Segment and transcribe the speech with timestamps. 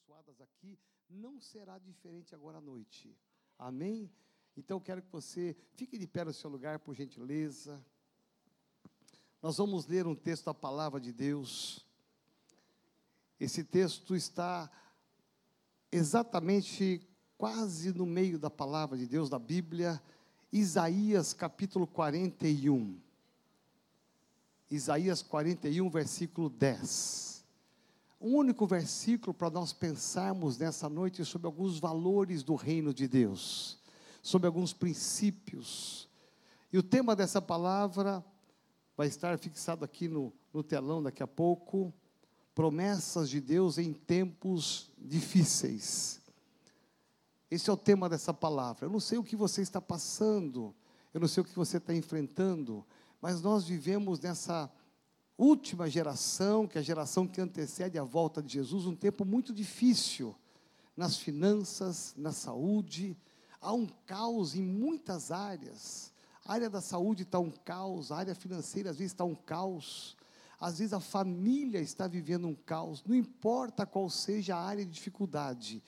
[0.00, 3.14] abençoadas aqui, não será diferente agora à noite.
[3.58, 4.10] Amém?
[4.56, 7.84] Então quero que você fique de pé no seu lugar, por gentileza.
[9.42, 11.84] Nós vamos ler um texto da palavra de Deus.
[13.38, 14.70] Esse texto está
[15.92, 17.06] exatamente
[17.36, 20.00] quase no meio da palavra de Deus, da Bíblia,
[20.52, 22.98] Isaías capítulo 41.
[24.70, 27.39] Isaías 41, versículo 10.
[28.20, 33.78] Um único versículo para nós pensarmos nessa noite sobre alguns valores do reino de Deus,
[34.22, 36.06] sobre alguns princípios.
[36.70, 38.22] E o tema dessa palavra
[38.94, 41.94] vai estar fixado aqui no, no telão daqui a pouco.
[42.54, 46.20] Promessas de Deus em tempos difíceis.
[47.50, 48.84] Esse é o tema dessa palavra.
[48.84, 50.74] Eu não sei o que você está passando,
[51.14, 52.84] eu não sei o que você está enfrentando,
[53.18, 54.70] mas nós vivemos nessa
[55.42, 59.54] última geração, que é a geração que antecede a volta de Jesus, um tempo muito
[59.54, 60.36] difícil
[60.94, 63.16] nas finanças, na saúde.
[63.60, 66.12] Há um caos em muitas áreas.
[66.44, 70.16] A área da saúde está um caos, a área financeira às vezes está um caos,
[70.58, 74.90] às vezes a família está vivendo um caos, não importa qual seja a área de
[74.90, 75.82] dificuldade,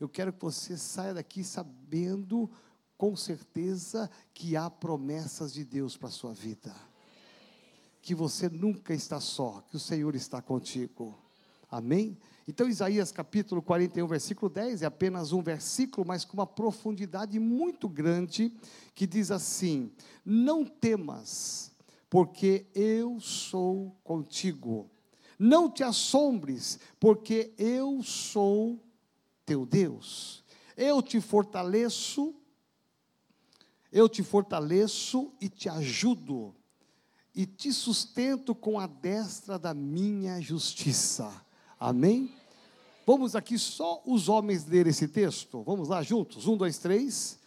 [0.00, 2.50] eu quero que você saia daqui sabendo
[2.98, 6.74] com certeza que há promessas de Deus para a sua vida,
[8.06, 11.18] que você nunca está só, que o Senhor está contigo,
[11.68, 12.16] amém?
[12.46, 17.88] Então, Isaías capítulo 41, versículo 10, é apenas um versículo, mas com uma profundidade muito
[17.88, 18.52] grande,
[18.94, 19.90] que diz assim:
[20.24, 21.72] Não temas,
[22.08, 24.88] porque eu sou contigo.
[25.36, 28.80] Não te assombres, porque eu sou
[29.44, 30.44] teu Deus.
[30.76, 32.36] Eu te fortaleço,
[33.90, 36.54] eu te fortaleço e te ajudo,
[37.36, 41.30] e te sustento com a destra da minha justiça.
[41.78, 42.34] Amém?
[43.06, 45.62] Vamos aqui só os homens ler esse texto.
[45.62, 46.46] Vamos lá juntos?
[46.48, 47.38] Um, dois, três.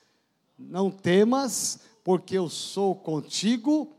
[0.57, 3.91] Não temas, porque eu sou contigo.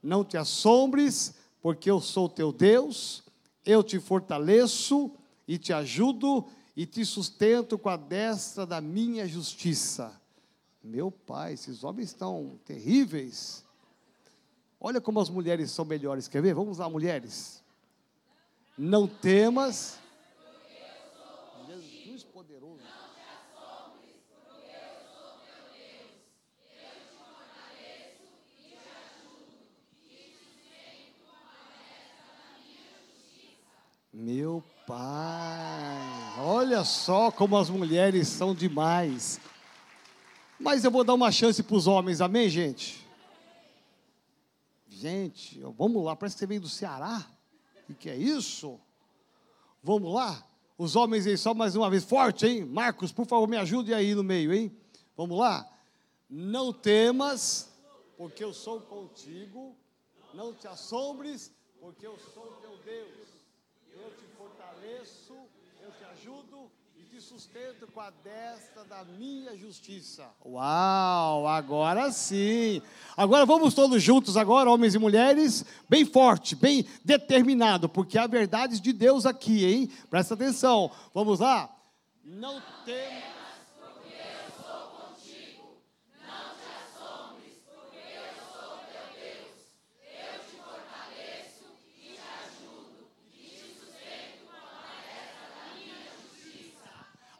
[0.00, 3.24] Não te assombres, porque eu sou teu Deus.
[3.66, 5.10] Eu te fortaleço
[5.48, 10.14] e te ajudo e te sustento com a destra da minha justiça.
[10.80, 13.63] Meu pai, esses homens estão terríveis.
[14.86, 16.28] Olha como as mulheres são melhores.
[16.28, 16.52] Quer ver?
[16.54, 17.64] Vamos lá, mulheres.
[18.76, 19.98] Não temas.
[21.66, 22.82] Jesus poderoso.
[34.12, 39.40] Meu pai, olha só como as mulheres são demais.
[40.60, 43.03] Mas eu vou dar uma chance para os homens, amém, gente?
[45.04, 47.30] Gente, vamos lá, parece que você veio do Ceará.
[47.90, 48.80] O que é isso?
[49.82, 50.42] Vamos lá?
[50.78, 52.64] Os homens aí, só mais uma vez, forte, hein?
[52.64, 54.74] Marcos, por favor, me ajude aí no meio, hein?
[55.14, 55.70] Vamos lá?
[56.26, 57.70] Não temas,
[58.16, 59.76] porque eu sou contigo.
[60.32, 63.28] Não te assombres, porque eu sou teu Deus.
[63.92, 65.34] Eu te fortaleço,
[65.82, 66.70] eu te ajudo
[67.14, 70.28] te sustento com a destra da minha justiça.
[70.44, 72.82] Uau, agora sim.
[73.16, 78.80] Agora vamos todos juntos agora, homens e mulheres, bem forte, bem determinado, porque há verdades
[78.80, 79.90] de Deus aqui, hein?
[80.10, 80.90] Presta atenção.
[81.14, 81.72] Vamos lá?
[82.24, 83.33] Não temas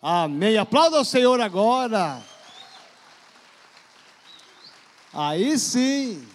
[0.07, 0.59] Amém.
[0.59, 2.23] Aplauda o Senhor agora.
[5.11, 6.29] Aí sim.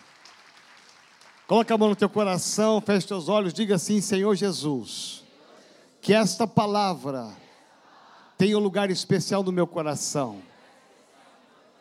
[1.46, 5.24] Coloca a mão no teu coração, feche teus olhos, diga assim: Senhor Jesus,
[6.02, 7.32] que esta palavra
[8.40, 10.42] tenha um lugar especial no meu coração.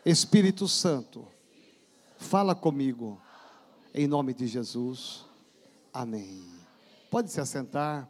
[0.05, 1.27] Espírito Santo,
[2.19, 3.19] fala comigo,
[3.95, 5.25] em nome de Jesus.
[5.91, 6.45] Amém.
[7.09, 8.07] Pode se assentar.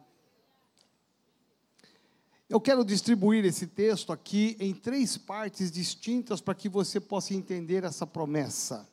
[2.50, 7.84] Eu quero distribuir esse texto aqui em três partes distintas para que você possa entender
[7.84, 8.88] essa promessa.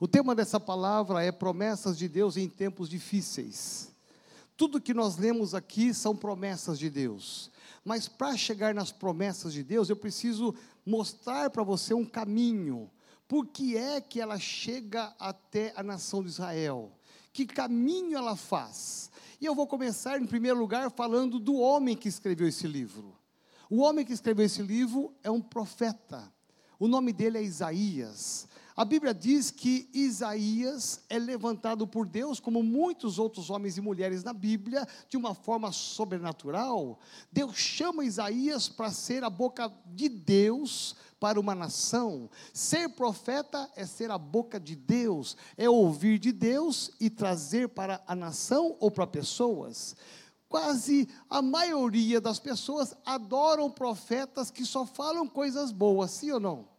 [0.00, 3.92] O tema dessa palavra é promessas de Deus em tempos difíceis.
[4.56, 7.50] Tudo que nós lemos aqui são promessas de Deus.
[7.84, 10.54] Mas para chegar nas promessas de Deus, eu preciso
[10.86, 12.90] mostrar para você um caminho.
[13.28, 16.90] Por que é que ela chega até a nação de Israel?
[17.34, 19.10] Que caminho ela faz?
[19.40, 23.12] E eu vou começar, em primeiro lugar, falando do homem que escreveu esse livro.
[23.68, 26.32] O homem que escreveu esse livro é um profeta.
[26.78, 28.46] O nome dele é Isaías.
[28.76, 34.24] A Bíblia diz que Isaías é levantado por Deus, como muitos outros homens e mulheres
[34.24, 36.98] na Bíblia, de uma forma sobrenatural.
[37.30, 42.28] Deus chama Isaías para ser a boca de Deus para uma nação.
[42.52, 48.02] Ser profeta é ser a boca de Deus, é ouvir de Deus e trazer para
[48.08, 49.94] a nação ou para pessoas.
[50.48, 56.73] Quase a maioria das pessoas adoram profetas que só falam coisas boas, sim ou não?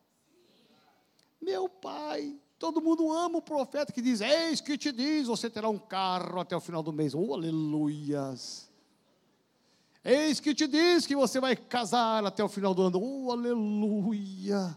[1.42, 5.70] Meu pai, todo mundo ama o profeta que diz: Eis que te diz, você terá
[5.70, 7.14] um carro até o final do mês.
[7.14, 8.70] Oh, aleluias.
[10.04, 13.02] Eis que te diz que você vai casar até o final do ano.
[13.02, 14.76] Oh, aleluia.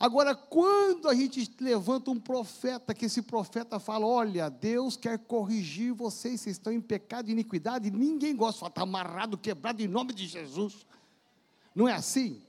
[0.00, 5.92] Agora, quando a gente levanta um profeta, que esse profeta fala: Olha, Deus quer corrigir
[5.92, 10.26] vocês, vocês estão em pecado e iniquidade, ninguém gosta está amarrado, quebrado em nome de
[10.26, 10.86] Jesus.
[11.74, 12.42] Não é assim?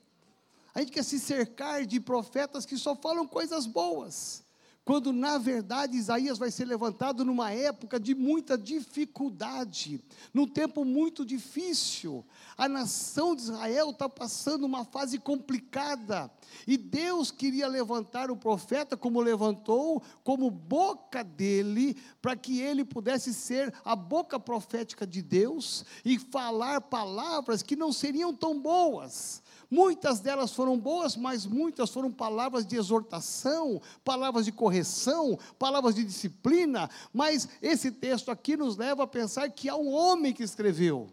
[0.73, 4.43] A gente quer se cercar de profetas que só falam coisas boas,
[4.85, 10.01] quando na verdade Isaías vai ser levantado numa época de muita dificuldade,
[10.33, 12.25] num tempo muito difícil.
[12.57, 16.31] A nação de Israel está passando uma fase complicada,
[16.65, 23.33] e Deus queria levantar o profeta como levantou, como boca dele, para que ele pudesse
[23.33, 29.40] ser a boca profética de Deus e falar palavras que não seriam tão boas
[29.71, 36.03] Muitas delas foram boas, mas muitas foram palavras de exortação, palavras de correção, palavras de
[36.03, 36.89] disciplina.
[37.13, 41.07] Mas esse texto aqui nos leva a pensar que há um homem que escreveu.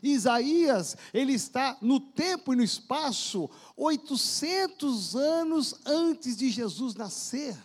[0.00, 7.56] Isaías, ele está no tempo e no espaço 800 anos antes de Jesus nascer.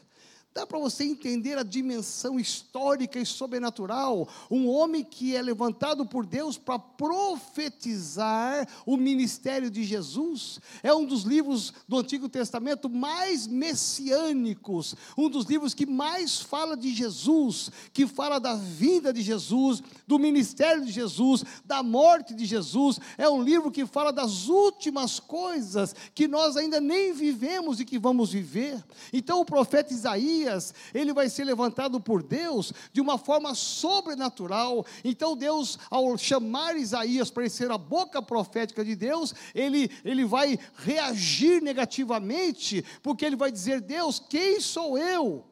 [0.60, 4.28] Dá para você entender a dimensão histórica e sobrenatural.
[4.52, 10.60] Um homem que é levantado por Deus para profetizar o ministério de Jesus.
[10.84, 14.96] É um dos livros do Antigo Testamento mais messiânicos.
[15.18, 20.20] Um dos livros que mais fala de Jesus, que fala da vinda de Jesus, do
[20.20, 23.00] ministério de Jesus, da morte de Jesus.
[23.18, 27.98] É um livro que fala das últimas coisas que nós ainda nem vivemos e que
[27.98, 28.84] vamos viver.
[29.14, 34.86] Então o profeta Isaías Isaías, ele vai ser levantado por Deus de uma forma sobrenatural.
[35.04, 40.58] Então Deus, ao chamar Isaías para ser a boca profética de Deus, ele, ele vai
[40.78, 45.46] reagir negativamente, porque ele vai dizer: Deus, quem sou eu?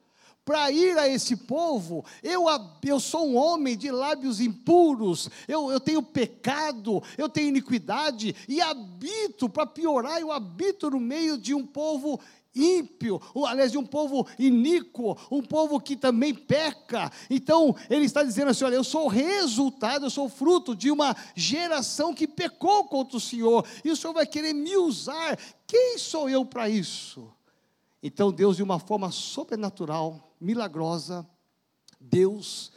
[0.47, 2.45] para ir a esse povo, eu,
[2.85, 8.61] eu sou um homem de lábios impuros, eu, eu tenho pecado, eu tenho iniquidade, e
[8.61, 12.17] habito, para piorar, eu habito no meio de um povo
[12.57, 17.11] ímpio, aliás, de um povo iníquo, um povo que também peca.
[17.29, 22.13] Então, ele está dizendo assim: olha, eu sou resultado, eu sou fruto de uma geração
[22.13, 25.37] que pecou contra o Senhor, e o Senhor vai querer me usar.
[25.65, 27.31] Quem sou eu para isso?
[28.01, 31.27] Então, Deus, de uma forma sobrenatural, milagrosa,
[31.99, 32.71] Deus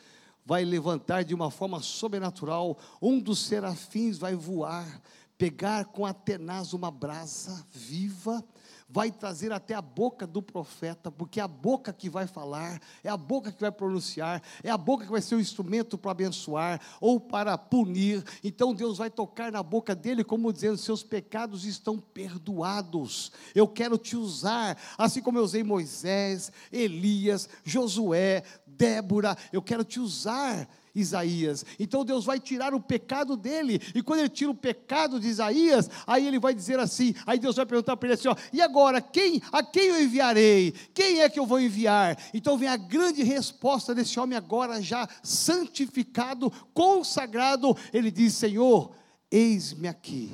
[0.45, 5.01] vai levantar de uma forma sobrenatural, um dos serafins vai voar,
[5.39, 8.45] pegar com a tenaz uma brasa viva,
[8.93, 13.09] vai trazer até a boca do profeta, porque é a boca que vai falar, é
[13.09, 16.81] a boca que vai pronunciar, é a boca que vai ser o instrumento para abençoar
[17.01, 18.25] ou para punir.
[18.43, 23.31] Então Deus vai tocar na boca dele, como dizendo: seus pecados estão perdoados.
[23.55, 30.01] Eu quero te usar, assim como eu usei Moisés, Elias, Josué, Débora, eu quero te
[30.01, 31.65] usar Isaías.
[31.79, 35.89] Então Deus vai tirar o pecado dele, e quando ele tira o pecado de Isaías,
[36.07, 39.01] aí ele vai dizer assim: aí Deus vai perguntar para ele assim: ó, e agora,
[39.01, 40.73] quem, a quem eu enviarei?
[40.95, 42.19] Quem é que eu vou enviar?
[42.35, 47.77] Então vem a grande resposta desse homem agora já santificado, consagrado.
[47.93, 48.93] Ele diz: Senhor,
[49.31, 50.33] eis-me aqui,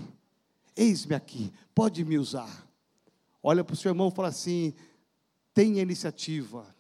[0.75, 2.67] eis-me aqui, pode me usar.
[3.43, 4.75] Olha para o seu irmão e fala assim:
[5.55, 6.75] tenha iniciativa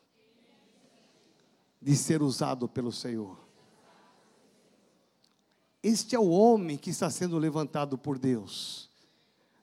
[1.81, 3.46] de ser usado pelo Senhor.
[5.89, 8.86] Este é o homem que está sendo levantado por Deus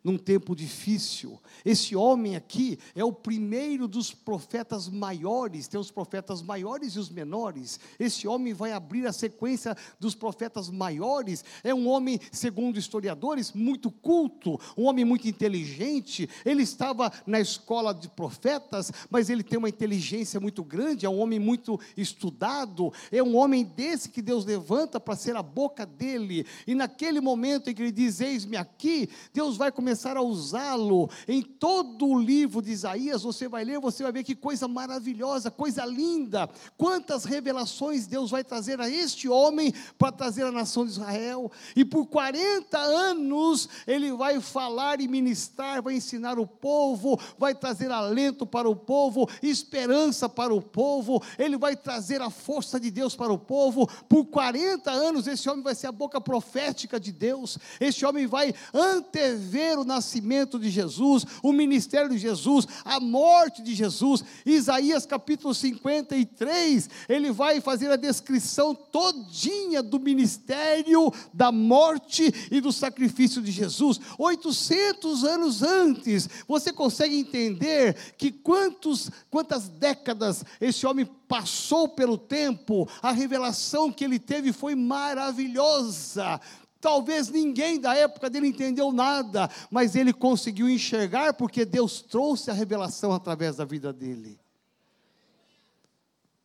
[0.03, 1.39] num tempo difícil.
[1.63, 7.09] Esse homem aqui é o primeiro dos profetas maiores, tem os profetas maiores e os
[7.09, 7.79] menores.
[7.97, 11.45] Esse homem vai abrir a sequência dos profetas maiores.
[11.63, 16.29] É um homem, segundo historiadores, muito culto, um homem muito inteligente.
[16.45, 21.19] Ele estava na escola de profetas, mas ele tem uma inteligência muito grande, é um
[21.19, 22.91] homem muito estudado.
[23.11, 26.45] É um homem desse que Deus levanta para ser a boca dele.
[26.67, 31.07] E naquele momento em que ele diz: Eis-me aqui, Deus vai começar começar a usá-lo
[31.27, 35.51] em todo o livro de Isaías, você vai ler, você vai ver que coisa maravilhosa,
[35.51, 36.49] coisa linda.
[36.75, 41.51] Quantas revelações Deus vai trazer a este homem para trazer a nação de Israel.
[41.75, 47.91] E por 40 anos ele vai falar e ministrar, vai ensinar o povo, vai trazer
[47.91, 53.15] alento para o povo, esperança para o povo, ele vai trazer a força de Deus
[53.15, 53.87] para o povo.
[54.09, 57.59] Por 40 anos esse homem vai ser a boca profética de Deus.
[57.79, 63.75] Este homem vai antever o nascimento de Jesus, o ministério de Jesus, a morte de
[63.75, 64.23] Jesus.
[64.45, 72.71] Isaías capítulo 53, ele vai fazer a descrição todinha do ministério, da morte e do
[72.71, 73.99] sacrifício de Jesus.
[74.17, 82.87] 800 anos antes, você consegue entender que quantos, quantas décadas esse homem passou pelo tempo,
[83.01, 86.39] a revelação que ele teve foi maravilhosa.
[86.83, 92.53] Talvez ninguém da época dele entendeu nada, mas ele conseguiu enxergar porque Deus trouxe a
[92.53, 94.37] revelação através da vida dele.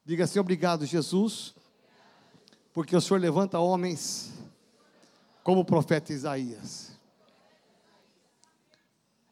[0.04, 1.56] Diga assim: obrigado, Jesus,
[2.72, 4.32] porque o Senhor levanta homens
[5.42, 6.92] como o profeta Isaías.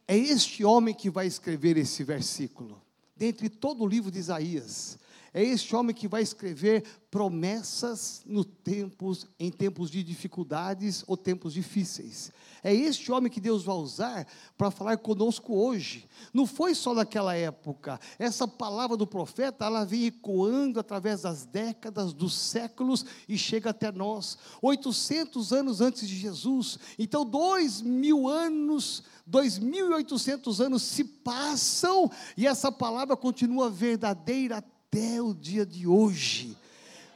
[0.09, 2.83] É este homem que vai escrever esse versículo,
[3.15, 4.99] dentre todo o livro de Isaías.
[5.37, 11.53] É este homem que vai escrever promessas no tempos, em tempos de dificuldades ou tempos
[11.53, 12.33] difíceis.
[12.65, 14.27] É este homem que Deus vai usar
[14.57, 16.09] para falar conosco hoje.
[16.33, 18.01] Não foi só naquela época.
[18.19, 23.93] Essa palavra do profeta, ela vem ecoando através das décadas, dos séculos e chega até
[23.93, 24.39] nós.
[24.63, 26.79] 800 anos antes de Jesus.
[26.99, 34.76] Então, dois mil anos 2.800 anos se passam e essa palavra continua verdadeira até
[35.21, 36.57] o dia de hoje.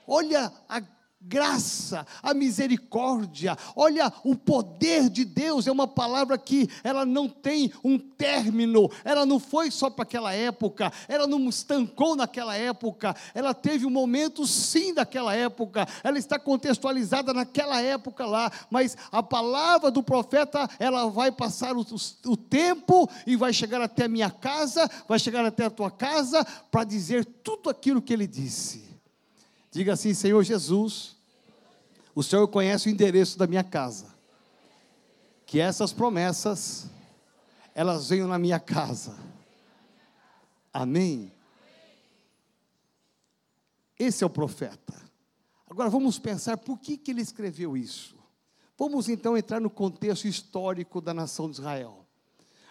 [0.07, 0.81] Olha a
[1.21, 7.71] graça, a misericórdia, olha o poder de Deus, é uma palavra que ela não tem
[7.85, 13.53] um término, ela não foi só para aquela época, ela não estancou naquela época, ela
[13.53, 19.91] teve um momento sim daquela época, ela está contextualizada naquela época lá, mas a palavra
[19.91, 21.85] do profeta, ela vai passar o,
[22.27, 26.45] o tempo e vai chegar até a minha casa, vai chegar até a tua casa,
[26.71, 28.90] para dizer tudo aquilo que ele disse.
[29.71, 31.17] Diga assim: Senhor Jesus,
[32.15, 34.19] o Senhor conhece o endereço da minha casa.
[35.47, 36.89] Que essas promessas,
[37.75, 39.17] elas venham na minha casa.
[40.73, 41.33] Amém?
[43.99, 44.95] Esse é o profeta.
[45.69, 48.17] Agora vamos pensar por que, que ele escreveu isso.
[48.77, 52.07] Vamos então entrar no contexto histórico da nação de Israel.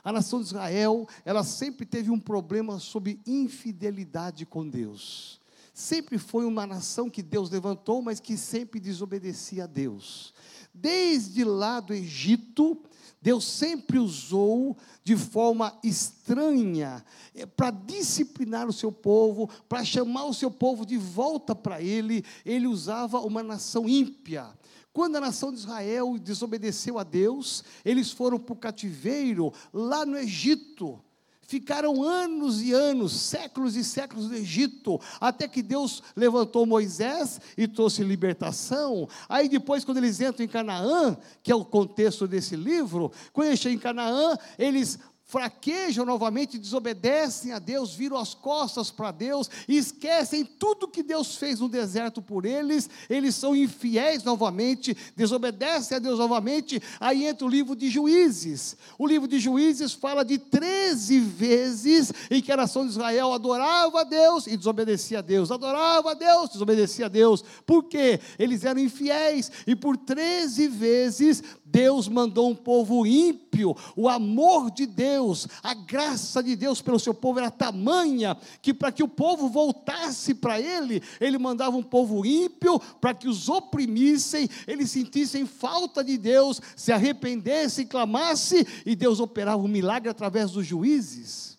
[0.03, 5.38] A nação de Israel, ela sempre teve um problema sobre infidelidade com Deus
[5.79, 10.33] sempre foi uma nação que Deus levantou, mas que sempre desobedecia a Deus.
[10.73, 12.77] Desde lá do Egito,
[13.21, 20.33] Deus sempre usou de forma estranha eh, para disciplinar o seu povo, para chamar o
[20.33, 22.25] seu povo de volta para Ele.
[22.45, 24.47] Ele usava uma nação ímpia.
[24.91, 30.17] Quando a nação de Israel desobedeceu a Deus, eles foram para o cativeiro lá no
[30.17, 31.01] Egito
[31.49, 37.67] ficaram anos e anos, séculos e séculos no Egito, até que Deus levantou Moisés e
[37.67, 39.09] trouxe libertação.
[39.27, 43.59] Aí depois, quando eles entram em Canaã, que é o contexto desse livro, quando eles
[43.59, 49.77] chegam em Canaã, eles fraquejam novamente, desobedecem a Deus, viram as costas para Deus, e
[49.77, 55.99] esquecem tudo que Deus fez no deserto por eles, eles são infiéis novamente, desobedecem a
[55.99, 58.75] Deus novamente, aí entra o livro de Juízes.
[58.97, 64.01] O livro de Juízes fala de 13 vezes em que a nação de Israel adorava
[64.01, 68.81] a Deus e desobedecia a Deus, adorava a Deus, desobedecia a Deus, porque eles eram
[68.81, 75.18] infiéis, e por 13 vezes Deus mandou um povo ímpio, o amor de Deus,
[75.61, 80.33] a graça de Deus pelo seu povo era tamanha que para que o povo voltasse
[80.33, 86.17] para ele, ele mandava um povo ímpio para que os oprimissem, eles sentissem falta de
[86.17, 91.57] Deus, se arrependessem, clamassem e Deus operava um milagre através dos juízes.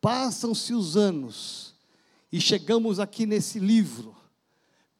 [0.00, 1.74] Passam-se os anos
[2.32, 4.21] e chegamos aqui nesse livro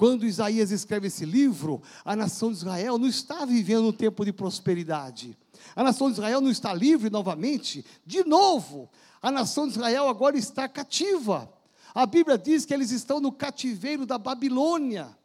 [0.03, 4.33] quando Isaías escreve esse livro, a nação de Israel não está vivendo um tempo de
[4.33, 5.39] prosperidade.
[5.77, 7.87] A nação de Israel não está livre novamente.
[8.05, 8.91] De novo,
[9.23, 11.49] a nação de Israel agora está cativa.
[11.95, 15.17] A Bíblia diz que eles estão no cativeiro da Babilônia.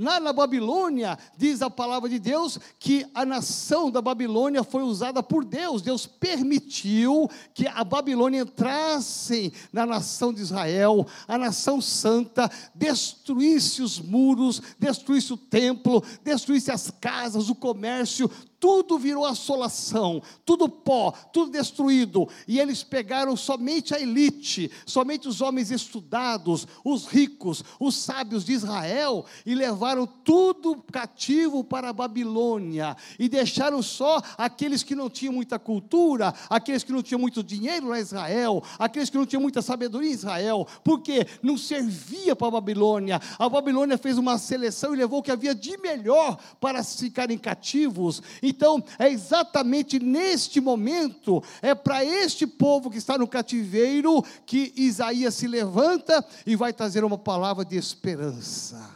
[0.00, 5.22] Lá na Babilônia, diz a palavra de Deus que a nação da Babilônia foi usada
[5.22, 5.82] por Deus.
[5.82, 14.00] Deus permitiu que a Babilônia entrasse na nação de Israel, a nação santa, destruísse os
[14.00, 18.30] muros, destruísse o templo, destruísse as casas, o comércio,
[18.60, 22.28] tudo virou assolação, tudo pó, tudo destruído.
[22.46, 28.52] E eles pegaram somente a elite, somente os homens estudados, os ricos, os sábios de
[28.52, 32.94] Israel, e levaram tudo cativo para a Babilônia.
[33.18, 37.94] E deixaram só aqueles que não tinham muita cultura, aqueles que não tinham muito dinheiro
[37.94, 42.52] em Israel, aqueles que não tinham muita sabedoria em Israel, porque não servia para a
[42.52, 43.20] Babilônia.
[43.38, 48.22] A Babilônia fez uma seleção e levou o que havia de melhor para ficarem cativos.
[48.50, 55.34] Então, é exatamente neste momento, é para este povo que está no cativeiro, que Isaías
[55.34, 58.90] se levanta e vai trazer uma palavra de esperança.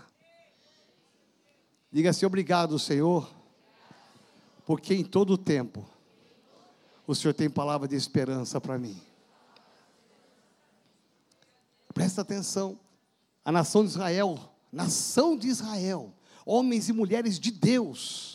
[1.90, 3.30] Diga assim: obrigado, Senhor,
[4.66, 5.88] porque em todo o tempo
[7.06, 9.00] o Senhor tem palavra de esperança para mim.
[11.92, 12.76] Presta atenção,
[13.44, 16.12] a nação de Israel, nação de Israel,
[16.44, 18.33] homens e mulheres de Deus,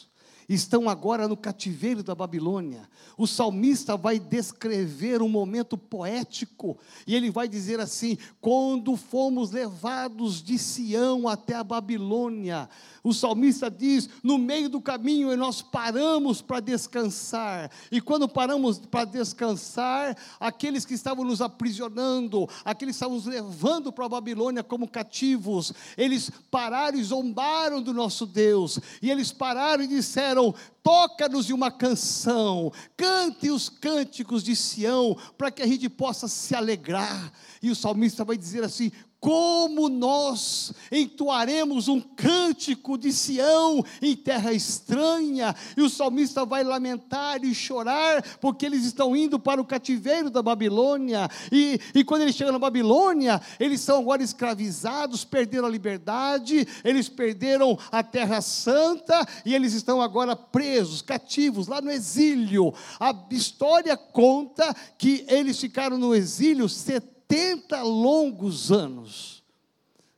[0.49, 2.89] estão agora no cativeiro da Babilônia.
[3.15, 10.41] O salmista vai descrever um momento poético, e ele vai dizer assim: quando fomos levados
[10.41, 12.67] de Sião até a Babilônia,
[13.03, 19.05] o salmista diz: no meio do caminho nós paramos para descansar, e quando paramos para
[19.05, 24.87] descansar, aqueles que estavam nos aprisionando, aqueles que estavam nos levando para a Babilônia como
[24.87, 30.38] cativos, eles pararam e zombaram do nosso Deus, e eles pararam e disseram:
[30.83, 37.31] toca-nos uma canção, cante os cânticos de Sião, para que a gente possa se alegrar.
[37.61, 44.53] E o salmista vai dizer assim: como nós entoaremos um cântico de Sião em terra
[44.53, 50.29] estranha, e o salmista vai lamentar e chorar, porque eles estão indo para o cativeiro
[50.29, 55.71] da Babilônia, e, e quando eles chegam na Babilônia, eles são agora escravizados, perderam a
[55.71, 62.73] liberdade, eles perderam a terra santa, e eles estão agora presos, cativos, lá no exílio.
[62.99, 69.43] A história conta que eles ficaram no exílio 70 70 longos anos.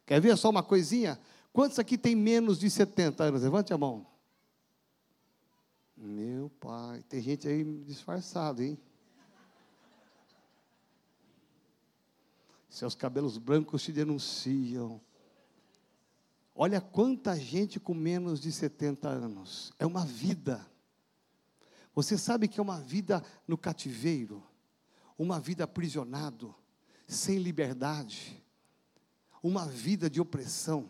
[0.06, 1.20] Quer ver só uma coisinha?
[1.52, 3.42] Quantos aqui tem menos de 70 anos?
[3.42, 4.08] Levante a mão.
[5.98, 8.80] Meu pai, tem gente aí disfarçado, hein?
[12.70, 15.02] Seus cabelos brancos te denunciam.
[16.56, 19.74] Olha quanta gente com menos de 70 anos.
[19.78, 20.66] É uma vida.
[21.94, 24.42] Você sabe que é uma vida no cativeiro,
[25.18, 26.56] uma vida aprisionado,
[27.14, 28.42] sem liberdade,
[29.44, 30.90] uma vida de opressão.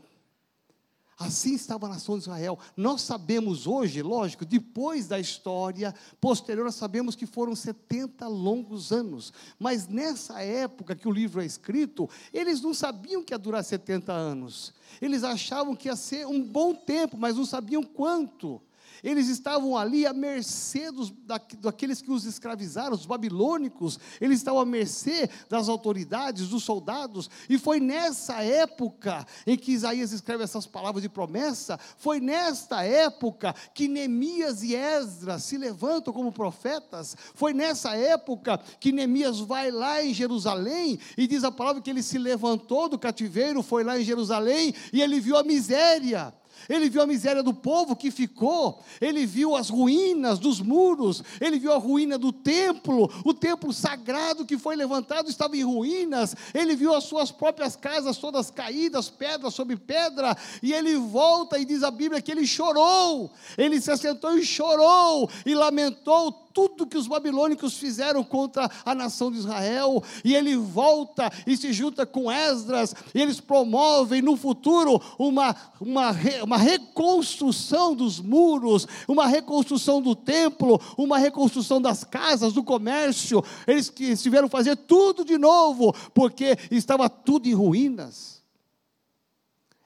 [1.18, 2.58] Assim estava a nação de Israel.
[2.76, 9.32] Nós sabemos hoje, lógico, depois da história posterior, nós sabemos que foram 70 longos anos.
[9.60, 14.12] Mas nessa época que o livro é escrito, eles não sabiam que ia durar 70
[14.12, 14.74] anos.
[15.00, 18.60] Eles achavam que ia ser um bom tempo, mas não sabiam quanto.
[19.04, 24.62] Eles estavam ali à mercê dos, da, daqueles que os escravizaram, os babilônicos, eles estavam
[24.62, 30.68] à mercê das autoridades, dos soldados, e foi nessa época em que Isaías escreve essas
[30.68, 37.54] palavras de promessa, foi nesta época que Neemias e Esdras se levantam como profetas, foi
[37.54, 42.18] nessa época que Neemias vai lá em Jerusalém, e diz a palavra que ele se
[42.18, 46.34] levantou do cativeiro, foi lá em Jerusalém, e ele viu a miséria,
[46.70, 51.60] ele viu a miséria do povo que ficou, ele viu as ruínas dos muros, ele
[51.60, 56.76] viu a ruína do templo, o templo sagrado que foi levantado estava em ruínas, ele
[56.76, 61.84] viu as suas próprias casas todas caídas, pedra sobre pedra, e ele volta e diz
[61.84, 67.08] a Bíblia que ele chorou, ele se assentou e chorou, e lamentou tudo que os
[67.08, 72.94] babilônicos fizeram contra a nação de Israel, e ele volta e se junta com Esdras,
[73.14, 76.12] e eles promovem no futuro uma, uma,
[76.44, 83.44] uma reconstrução dos muros, uma reconstrução do templo, uma reconstrução das casas, do comércio.
[83.68, 88.42] Eles que tiveram fazer tudo de novo, porque estava tudo em ruínas.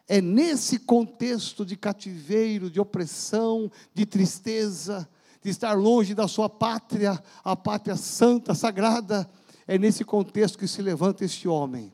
[0.08, 5.08] É nesse contexto de cativeiro, de opressão, de tristeza,
[5.45, 9.29] de estar longe da sua pátria, a pátria santa, sagrada.
[9.67, 11.93] É nesse contexto que se levanta este homem.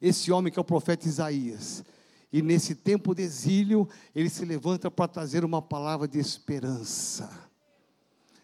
[0.00, 1.84] Esse homem que é o profeta Isaías.
[2.32, 7.28] E nesse tempo de exílio, ele se levanta para trazer uma palavra de esperança.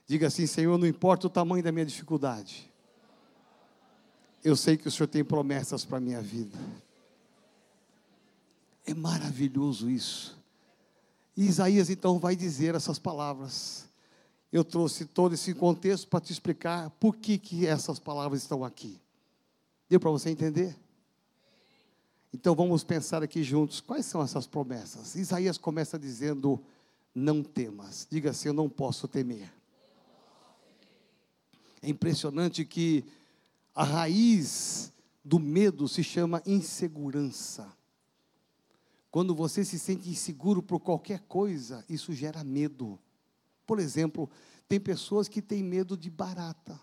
[0.04, 2.68] Diga assim: Senhor, não importa o tamanho da minha dificuldade,
[4.42, 6.58] eu sei que o Senhor tem promessas para a minha vida.
[8.84, 10.35] É maravilhoso isso.
[11.36, 13.86] E Isaías então vai dizer essas palavras.
[14.50, 18.98] Eu trouxe todo esse contexto para te explicar por que, que essas palavras estão aqui.
[19.88, 20.74] Deu para você entender?
[22.32, 25.14] Então vamos pensar aqui juntos, quais são essas promessas?
[25.14, 26.62] Isaías começa dizendo:
[27.14, 28.06] Não temas.
[28.10, 29.52] Diga assim: Eu não posso temer.
[31.82, 33.04] É impressionante que
[33.74, 34.92] a raiz
[35.24, 37.75] do medo se chama insegurança.
[39.16, 42.98] Quando você se sente inseguro por qualquer coisa, isso gera medo.
[43.66, 44.28] Por exemplo,
[44.68, 46.78] tem pessoas que têm medo de barata.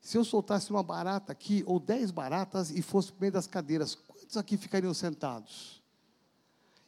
[0.00, 3.94] Se eu soltasse uma barata aqui, ou dez baratas, e fosse para meio das cadeiras,
[3.94, 5.82] quantos aqui ficariam sentados?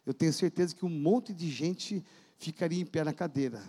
[0.07, 2.03] Eu tenho certeza que um monte de gente
[2.39, 3.63] ficaria em pé na cadeira.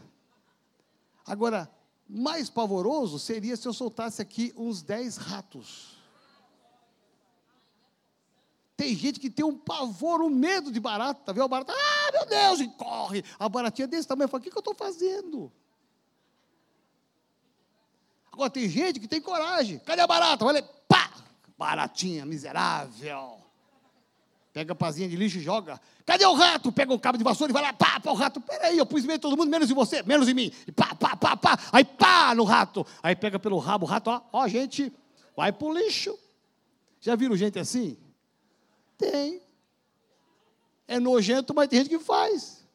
[1.25, 1.69] Agora,
[2.07, 5.94] mais pavoroso seria se eu soltasse aqui uns dez ratos.
[8.77, 12.25] Tem gente que tem um pavor, um medo de barata, vê a barata, ah, meu
[12.25, 13.23] Deus, e corre.
[13.39, 15.51] A baratinha desse tamanho, fala, o que, que eu estou fazendo?
[18.31, 19.79] Agora tem gente que tem coragem.
[19.79, 20.43] Cadê a barata?
[20.43, 21.09] Olha, pá!
[21.57, 23.38] Baratinha, miserável.
[24.51, 25.79] Pega a pazinha de lixo e joga.
[26.05, 26.69] Cadê o rato?
[26.69, 28.41] Pega um cabo de vassoura e vai lá, pá, pá, o rato.
[28.41, 30.51] Peraí, eu pus medo em todo mundo, menos em você, menos em mim.
[30.67, 31.57] E pá, pá, pá, pá.
[31.71, 32.85] Aí pá no rato.
[33.01, 34.91] Aí pega pelo rabo o rato, ó, ó, gente,
[35.35, 36.17] vai pro lixo.
[36.99, 37.97] Já viram gente assim?
[38.97, 39.41] Tem.
[40.88, 42.65] É nojento, mas tem gente que faz.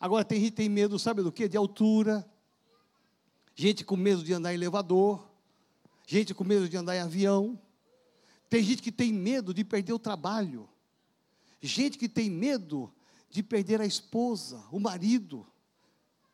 [0.00, 1.48] Agora tem gente que tem medo, sabe do quê?
[1.48, 2.28] De altura,
[3.54, 5.26] gente com medo de andar em elevador,
[6.06, 7.58] gente com medo de andar em avião,
[8.50, 10.68] tem gente que tem medo de perder o trabalho,
[11.60, 12.92] gente que tem medo
[13.30, 15.46] de perder a esposa, o marido,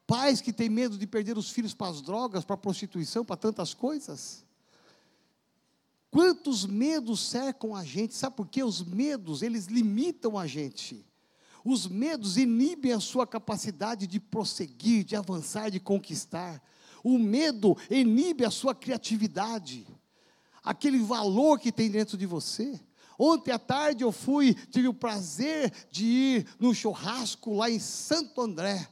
[0.07, 3.37] pais que têm medo de perder os filhos para as drogas, para a prostituição, para
[3.37, 4.45] tantas coisas.
[6.11, 8.15] Quantos medos cercam a gente?
[8.15, 8.65] Sabe por quê?
[8.65, 11.07] Os medos, eles limitam a gente.
[11.65, 16.61] Os medos inibem a sua capacidade de prosseguir, de avançar, de conquistar.
[17.05, 19.87] O medo inibe a sua criatividade,
[20.63, 22.81] aquele valor que tem dentro de você.
[23.19, 28.41] Ontem à tarde eu fui, tive o prazer de ir no churrasco lá em Santo
[28.41, 28.89] André.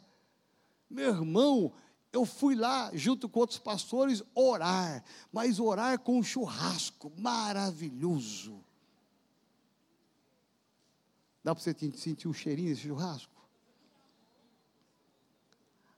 [0.88, 1.72] Meu irmão,
[2.12, 8.64] eu fui lá junto com outros pastores orar, mas orar com um churrasco maravilhoso.
[11.44, 13.32] Dá para você sentir o cheirinho desse churrasco?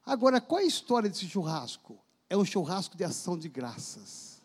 [0.04, 1.98] Agora, qual é a história desse churrasco?
[2.28, 4.42] É um churrasco de ação de graças.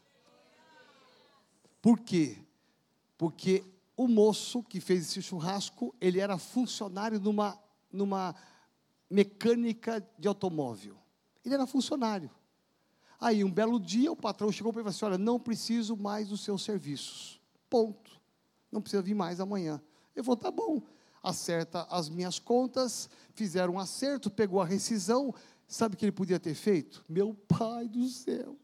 [1.82, 2.38] Por quê?
[3.17, 3.63] Porque
[3.95, 7.58] o moço que fez esse churrasco, ele era funcionário numa,
[7.91, 8.36] numa
[9.10, 10.97] mecânica de automóvel.
[11.45, 12.29] Ele era funcionário.
[13.19, 15.95] Aí, um belo dia, o patrão chegou para ele e falou assim: Olha, não preciso
[15.95, 17.39] mais dos seus serviços.
[17.69, 18.19] Ponto.
[18.71, 19.81] Não precisa vir mais amanhã.
[20.15, 20.81] Ele falou: Tá bom
[21.25, 25.34] acerta as minhas contas, fizeram um acerto, pegou a rescisão.
[25.67, 27.03] Sabe o que ele podia ter feito?
[27.10, 28.55] Meu pai do céu.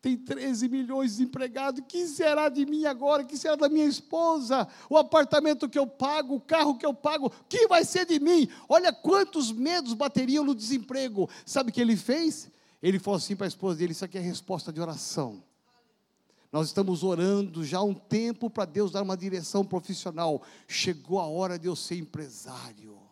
[0.00, 1.82] Tem 13 milhões de empregados.
[1.88, 3.24] Que será de mim agora?
[3.24, 4.68] Que será da minha esposa?
[4.88, 8.48] O apartamento que eu pago, o carro que eu pago, que vai ser de mim?
[8.68, 11.28] Olha quantos medos bateriam no desemprego.
[11.44, 12.48] Sabe o que ele fez?
[12.80, 15.42] Ele falou assim para a esposa dele: Isso aqui é resposta de oração.
[16.50, 20.42] Nós estamos orando já há um tempo para Deus dar uma direção profissional.
[20.66, 23.07] Chegou a hora de eu ser empresário.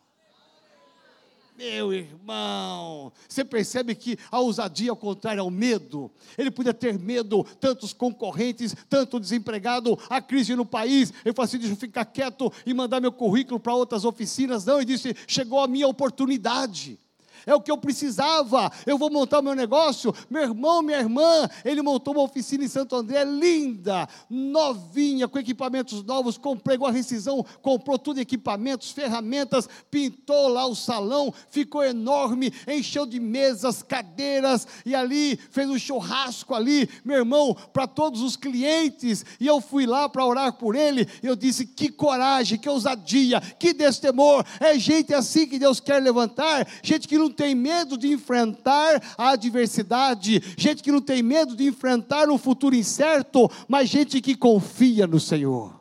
[1.57, 6.11] Meu irmão, você percebe que a ousadia, ao contrário, é o medo.
[6.37, 11.13] Ele podia ter medo, tantos concorrentes, tanto desempregado, a crise no país.
[11.25, 14.67] Ele falou assim: deixa eu ficar quieto e mandar meu currículo para outras oficinas.
[14.67, 16.99] Não, ele disse: chegou a minha oportunidade
[17.45, 18.71] é o que eu precisava.
[18.87, 20.15] Eu vou montar o meu negócio.
[20.31, 26.03] Meu irmão, minha irmã, ele montou uma oficina em Santo André, linda, novinha, com equipamentos
[26.03, 26.39] novos.
[26.39, 33.19] Comprei a rescisão, comprou tudo equipamentos, ferramentas, pintou lá o salão, ficou enorme, encheu de
[33.19, 39.25] mesas, cadeiras, e ali fez um churrasco ali, meu irmão, para todos os clientes.
[39.41, 41.09] E eu fui lá para orar por ele.
[41.23, 44.45] Eu disse: que coragem, que ousadia, que destemor.
[44.61, 49.31] É gente assim que Deus quer levantar, gente que não tem medo de enfrentar a
[49.31, 55.07] adversidade, gente que não tem medo de enfrentar um futuro incerto, mas gente que confia
[55.07, 55.75] no Senhor.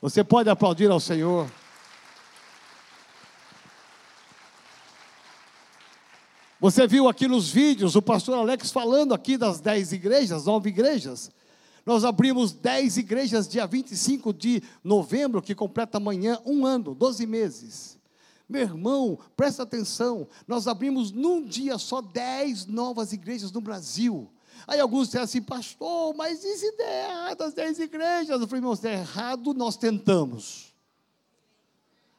[0.00, 1.50] Você pode aplaudir ao Senhor.
[6.60, 11.30] Você viu aqui nos vídeos o pastor Alex falando aqui das dez igrejas, nove igrejas.
[11.84, 17.98] Nós abrimos dez igrejas dia 25 de novembro, que completa amanhã um ano, doze meses.
[18.48, 24.30] Meu irmão, presta atenção, nós abrimos num dia só dez novas igrejas no Brasil.
[24.66, 28.40] Aí alguns disseram assim, pastor, mas se der errado as dez igrejas?
[28.40, 30.73] Eu falei, irmão, se der errado, nós tentamos.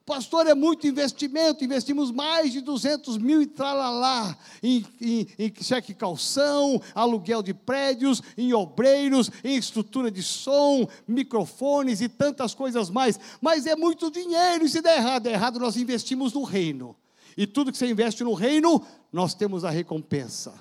[0.06, 5.96] Pastor, é muito investimento, investimos mais de 200 mil e tralalá em, em, em cheque
[5.96, 13.20] calção, aluguel de prédios, em obreiros, em estrutura de som, microfones e tantas coisas mais.
[13.42, 16.96] Mas é muito dinheiro, e se der errado, é errado, nós investimos no reino.
[17.36, 20.54] E tudo que você investe no reino, nós temos a recompensa.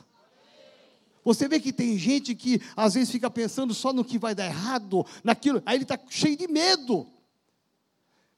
[1.22, 4.46] Você vê que tem gente que às vezes fica pensando só no que vai dar
[4.46, 7.06] errado, naquilo, aí ele está cheio de medo.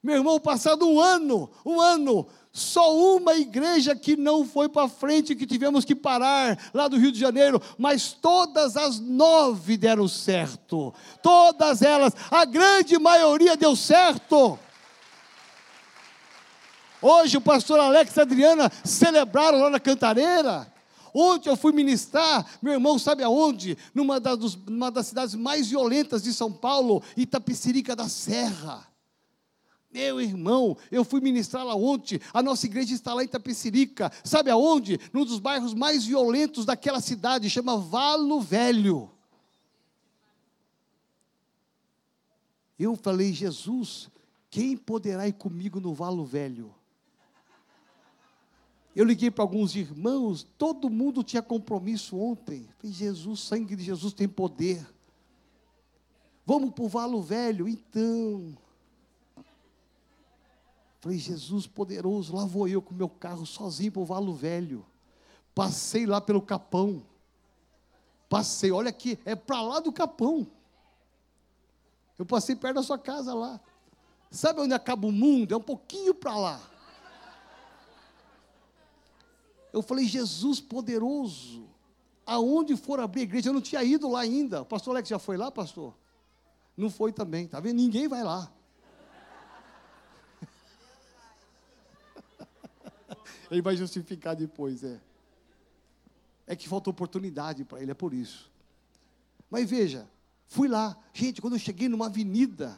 [0.07, 5.35] Meu irmão, passado um ano, um ano, só uma igreja que não foi para frente,
[5.35, 10.93] que tivemos que parar lá do Rio de Janeiro, mas todas as nove deram certo.
[11.21, 14.57] Todas elas, a grande maioria deu certo.
[17.01, 20.71] Hoje o pastor Alex e a Adriana celebraram lá na Cantareira.
[21.13, 23.77] Ontem eu fui ministrar, meu irmão, sabe aonde?
[23.93, 28.87] Numa, das, numa das cidades mais violentas de São Paulo, Itapecerica da Serra.
[29.91, 34.51] Meu irmão, eu fui ministrar lá ontem, a nossa igreja está lá em Itapecerica, sabe
[34.51, 34.99] aonde?
[35.13, 39.09] Num dos bairros mais violentos daquela cidade, chama Valo Velho.
[42.77, 44.09] Eu falei, Jesus,
[44.49, 46.75] quem poderá ir comigo no Valo Velho?
[48.95, 52.67] Eu liguei para alguns irmãos, todo mundo tinha compromisso ontem.
[52.77, 54.85] Falei, Jesus, sangue de Jesus tem poder.
[56.45, 57.67] Vamos para o Valo Velho?
[57.67, 58.57] Então.
[60.99, 64.85] Falei, Jesus poderoso, lá vou eu com meu carro sozinho para o Valo Velho.
[65.53, 67.03] Passei lá pelo Capão.
[68.29, 70.47] Passei, olha aqui, é para lá do Capão.
[72.17, 73.59] Eu passei perto da sua casa lá.
[74.31, 75.53] Sabe onde acaba o mundo?
[75.53, 76.61] É um pouquinho para lá.
[79.71, 81.67] Eu falei, Jesus poderoso,
[82.25, 84.63] aonde for abrir a igreja, eu não tinha ido lá ainda.
[84.63, 85.93] O pastor Alex já foi lá, pastor?
[86.75, 87.77] Não foi também, tá vendo?
[87.77, 88.51] Ninguém vai lá.
[93.49, 94.99] Ele vai justificar depois, é.
[96.45, 98.49] É que falta oportunidade para ele, é por isso.
[99.49, 100.07] Mas veja,
[100.47, 102.77] fui lá, gente, quando eu cheguei numa avenida,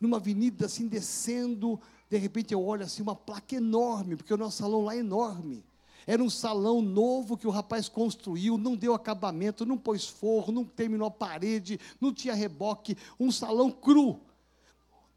[0.00, 4.58] numa avenida assim descendo, de repente eu olho assim uma placa enorme, porque o nosso
[4.58, 5.62] salão lá é enorme.
[6.06, 10.64] Era um salão novo que o rapaz construiu, não deu acabamento, não pôs forro, não
[10.64, 14.18] terminou a parede, não tinha reboque, um salão cru.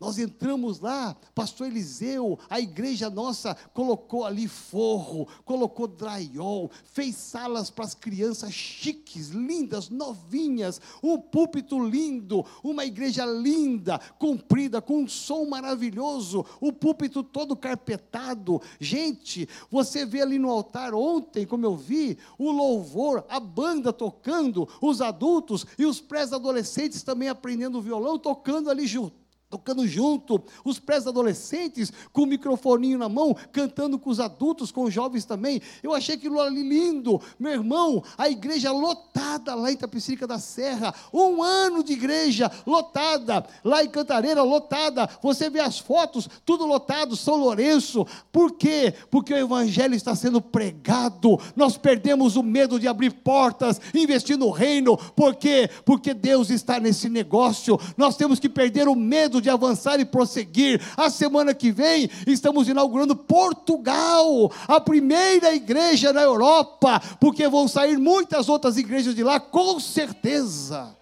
[0.03, 7.69] Nós entramos lá, pastor Eliseu, a igreja nossa colocou ali forro, colocou drywall, fez salas
[7.69, 15.07] para as crianças chiques, lindas, novinhas, um púlpito lindo, uma igreja linda, comprida, com um
[15.07, 18.61] som maravilhoso, o púlpito todo carpetado.
[18.81, 24.67] Gente, você vê ali no altar ontem, como eu vi, o louvor, a banda tocando,
[24.81, 29.22] os adultos e os pré-adolescentes também aprendendo violão, tocando ali junto
[29.53, 34.91] tocando junto, os pré-adolescentes com o microfoninho na mão, cantando com os adultos, com os
[34.91, 35.61] jovens também.
[35.83, 37.21] Eu achei aquilo ali lindo.
[37.37, 43.45] Meu irmão, a igreja lotada lá em Tapicirica da Serra, um ano de igreja lotada,
[43.63, 45.07] lá em Cantareira lotada.
[45.21, 48.07] Você vê as fotos, tudo lotado, São Lourenço.
[48.31, 48.91] Por quê?
[49.11, 51.39] Porque o evangelho está sendo pregado.
[51.55, 54.97] Nós perdemos o medo de abrir portas, investir no reino.
[54.97, 55.69] Por quê?
[55.85, 57.79] Porque Deus está nesse negócio.
[57.95, 60.81] Nós temos que perder o medo de avançar e prosseguir.
[60.97, 67.97] A semana que vem estamos inaugurando Portugal, a primeira igreja na Europa, porque vão sair
[67.97, 70.95] muitas outras igrejas de lá, com certeza.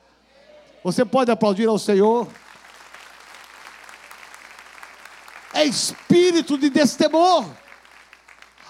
[0.84, 2.28] Você pode aplaudir ao Senhor?
[5.54, 7.46] É espírito de destemor.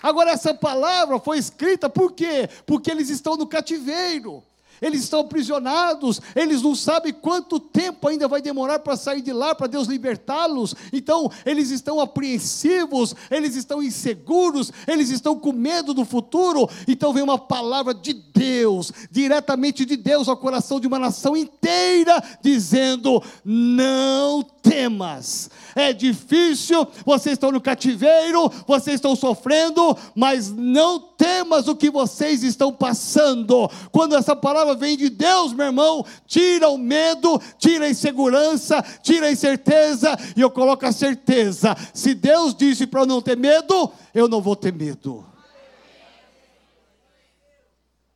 [0.04, 2.50] Agora, essa palavra foi escrita por quê?
[2.66, 4.44] Porque eles estão no cativeiro
[4.82, 9.54] eles estão aprisionados, eles não sabem quanto tempo ainda vai demorar para sair de lá,
[9.54, 10.76] para Deus libertá-los.
[10.92, 16.68] Então, eles estão apreensivos, eles estão inseguros, eles estão com medo do futuro.
[16.88, 22.22] Então, vem uma palavra de Deus, diretamente de Deus ao coração de uma nação inteira,
[22.42, 25.50] dizendo: Não temas.
[25.76, 32.44] É difícil, vocês estão no cativeiro, vocês estão sofrendo, mas não temas o que vocês
[32.44, 33.70] estão passando.
[33.92, 39.28] Quando essa palavra vem de Deus, meu irmão, tira o medo, tira a insegurança, tira
[39.28, 43.92] a incerteza, e eu coloco a certeza: se Deus disse para eu não ter medo,
[44.14, 45.26] eu não vou ter medo.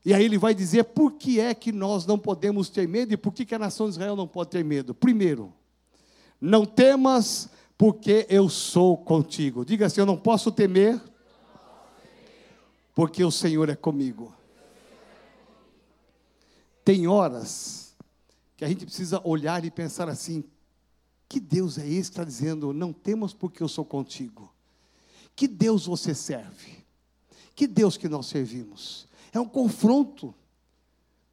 [0.05, 3.17] E aí ele vai dizer por que é que nós não podemos ter medo e
[3.17, 4.93] por que, que a nação de Israel não pode ter medo.
[4.93, 5.51] Primeiro,
[6.39, 9.65] não temas, porque eu sou contigo.
[9.65, 11.01] Diga assim: eu não posso temer,
[12.93, 14.33] porque o Senhor é comigo.
[16.83, 17.95] Tem horas
[18.55, 20.43] que a gente precisa olhar e pensar assim:
[21.27, 24.53] que Deus é esse que está dizendo, não temos porque eu sou contigo?
[25.35, 26.85] Que Deus você serve?
[27.55, 29.07] Que Deus que nós servimos?
[29.33, 30.33] É um confronto.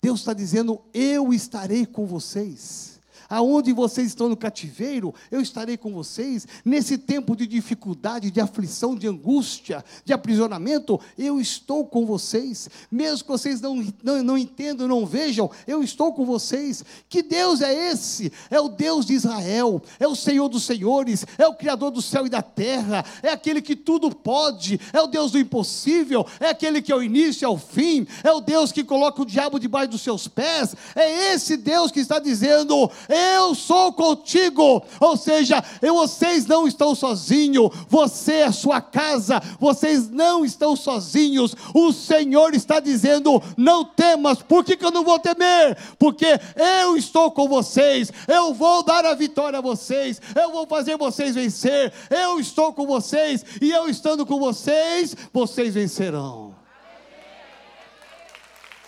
[0.00, 2.91] Deus está dizendo: eu estarei com vocês
[3.32, 6.46] aonde vocês estão no cativeiro, eu estarei com vocês.
[6.62, 12.68] Nesse tempo de dificuldade, de aflição, de angústia, de aprisionamento, eu estou com vocês.
[12.90, 16.84] Mesmo que vocês não, não, não entendam, não vejam, eu estou com vocês.
[17.08, 18.30] Que Deus é esse?
[18.50, 22.26] É o Deus de Israel, é o Senhor dos senhores, é o Criador do céu
[22.26, 26.82] e da terra, é aquele que tudo pode, é o Deus do impossível, é aquele
[26.82, 29.92] que é o início é o fim, é o Deus que coloca o diabo debaixo
[29.92, 32.90] dos seus pés, é esse Deus que está dizendo:
[33.22, 34.82] eu sou contigo.
[35.00, 41.54] Ou seja, vocês não estão sozinhos, você é sua casa, vocês não estão sozinhos.
[41.74, 45.76] O Senhor está dizendo: não temas, por que, que eu não vou temer?
[45.98, 46.38] Porque
[46.80, 51.35] eu estou com vocês, eu vou dar a vitória a vocês, eu vou fazer vocês
[51.35, 56.54] vencer, eu estou com vocês, e eu estando com vocês, vocês vencerão.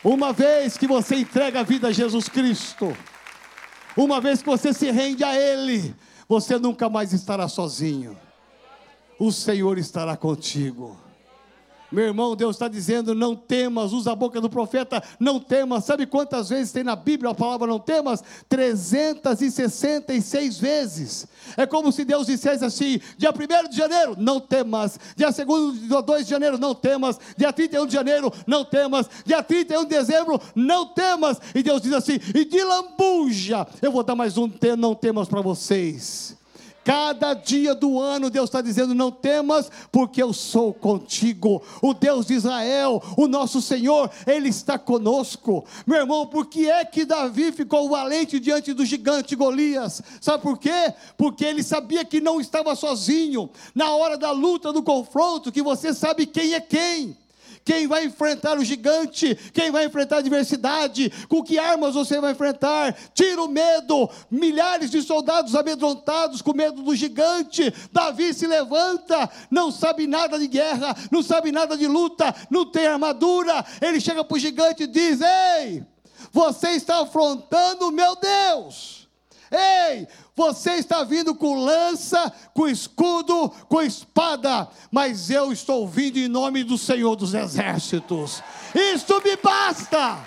[0.03, 2.95] Uma vez que você entrega a vida a Jesus Cristo,
[3.97, 5.95] uma vez que você se rende a Ele,
[6.29, 8.17] você nunca mais estará sozinho.
[9.19, 11.04] O Senhor estará contigo.
[11.95, 15.85] Meu irmão, Deus está dizendo: não temas, usa a boca do profeta, não temas.
[15.85, 18.21] Sabe quantas vezes tem na Bíblia a palavra não temas?
[18.49, 21.29] 366 vezes.
[21.57, 24.99] É como se Deus dissesse assim: dia 1 de janeiro, não temas.
[25.17, 27.21] Dia 2 de janeiro, não temas.
[27.37, 29.09] Dia 31 de janeiro, não temas.
[29.25, 31.41] Dia 31 de dezembro, não temas.
[31.55, 35.41] E Deus diz assim: e de lambuja, eu vou dar mais um não temas para
[35.41, 36.37] vocês.
[36.85, 41.63] Cada dia do ano, Deus está dizendo: não temas, porque eu sou contigo.
[41.81, 45.65] O Deus de Israel, o nosso Senhor, Ele está conosco.
[45.87, 50.03] Meu irmão, por que é que Davi ficou valente diante do gigante Golias?
[50.21, 50.93] Sabe por quê?
[51.17, 53.49] Porque ele sabia que não estava sozinho.
[53.75, 57.17] Na hora da luta, do confronto, que você sabe quem é quem
[57.65, 62.33] quem vai enfrentar o gigante, quem vai enfrentar a adversidade, com que armas você vai
[62.33, 62.95] enfrentar.
[63.15, 67.73] Tira o medo, milhares de soldados amedrontados com medo do gigante.
[67.91, 72.87] Davi se levanta, não sabe nada de guerra, não sabe nada de luta, não tem
[72.87, 73.65] armadura.
[73.81, 75.83] Ele chega para o gigante e diz: Ei,
[76.31, 79.09] você está afrontando o meu Deus.
[79.51, 86.27] Ei, você está vindo com lança, com escudo, com espada, mas eu estou vindo em
[86.27, 88.43] nome do Senhor dos Exércitos.
[88.75, 90.19] Isto me basta.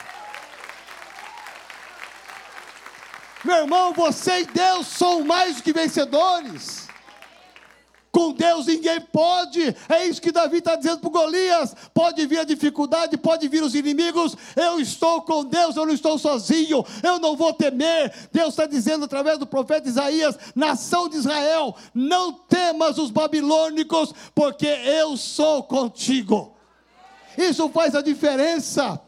[3.43, 6.86] Meu irmão, você e Deus são mais do que vencedores.
[8.17, 9.75] Com Deus ninguém pode.
[9.87, 11.75] É isso que Davi está dizendo para Golias.
[11.93, 14.35] Pode vir a dificuldade, pode vir os inimigos.
[14.55, 16.83] Eu estou com Deus, eu não estou sozinho.
[17.03, 18.11] Eu não vou temer.
[18.33, 24.65] Deus está dizendo através do profeta Isaías: nação de Israel, não temas os babilônicos, porque
[24.65, 26.55] eu sou contigo.
[27.37, 28.99] Isso faz a diferença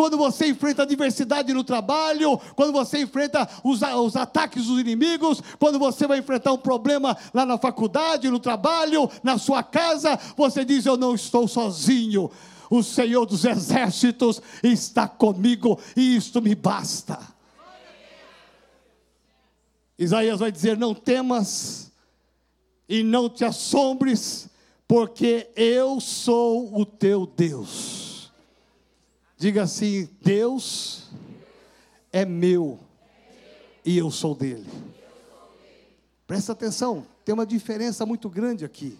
[0.00, 5.78] quando você enfrenta adversidade no trabalho, quando você enfrenta os, os ataques dos inimigos, quando
[5.78, 10.86] você vai enfrentar um problema lá na faculdade, no trabalho, na sua casa, você diz:
[10.86, 12.30] Eu não estou sozinho.
[12.70, 17.18] O Senhor dos exércitos está comigo e isto me basta.
[19.98, 21.92] Isaías vai dizer: Não temas
[22.88, 24.48] e não te assombres,
[24.88, 28.09] porque eu sou o teu Deus.
[29.40, 31.04] Diga assim: Deus
[32.12, 32.78] é meu
[33.82, 34.68] e eu sou dele.
[36.26, 38.98] Presta atenção, tem uma diferença muito grande aqui.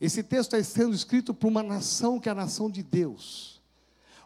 [0.00, 3.60] Esse texto está sendo escrito para uma nação que é a nação de Deus.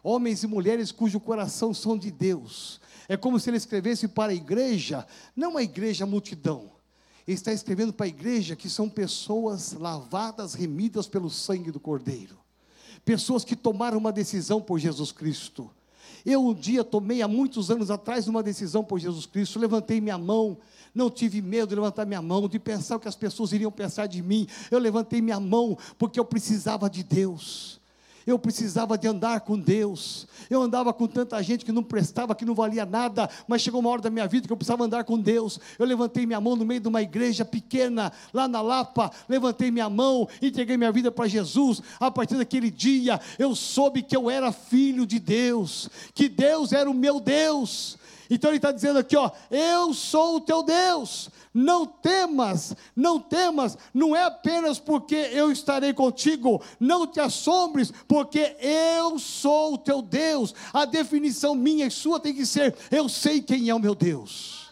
[0.01, 2.79] Homens e mulheres cujo coração são de Deus.
[3.09, 6.71] É como se ele escrevesse para a igreja, não a igreja a multidão.
[7.27, 12.46] Ele está escrevendo para a igreja que são pessoas lavadas, remidas pelo sangue do Cordeiro
[13.07, 15.69] pessoas que tomaram uma decisão por Jesus Cristo.
[16.25, 20.17] Eu um dia tomei, há muitos anos atrás, uma decisão por Jesus Cristo, levantei minha
[20.17, 20.57] mão,
[20.93, 24.07] não tive medo de levantar minha mão, de pensar o que as pessoas iriam pensar
[24.07, 24.45] de mim.
[24.69, 27.79] Eu levantei minha mão porque eu precisava de Deus
[28.27, 30.27] eu precisava de andar com Deus.
[30.49, 33.89] Eu andava com tanta gente que não prestava, que não valia nada, mas chegou uma
[33.89, 35.57] hora da minha vida que eu precisava andar com Deus.
[35.79, 39.89] Eu levantei minha mão no meio de uma igreja pequena, lá na Lapa, levantei minha
[39.89, 41.81] mão, entreguei minha vida para Jesus.
[41.99, 46.89] A partir daquele dia, eu soube que eu era filho de Deus, que Deus era
[46.89, 47.97] o meu Deus
[48.29, 53.77] Então ele está dizendo aqui, ó, eu sou o teu Deus, não temas, não temas,
[53.93, 60.01] não é apenas porque eu estarei contigo, não te assombres, porque eu sou o teu
[60.01, 60.53] Deus.
[60.73, 64.67] A definição minha e sua tem que ser: eu sei quem é o meu Deus.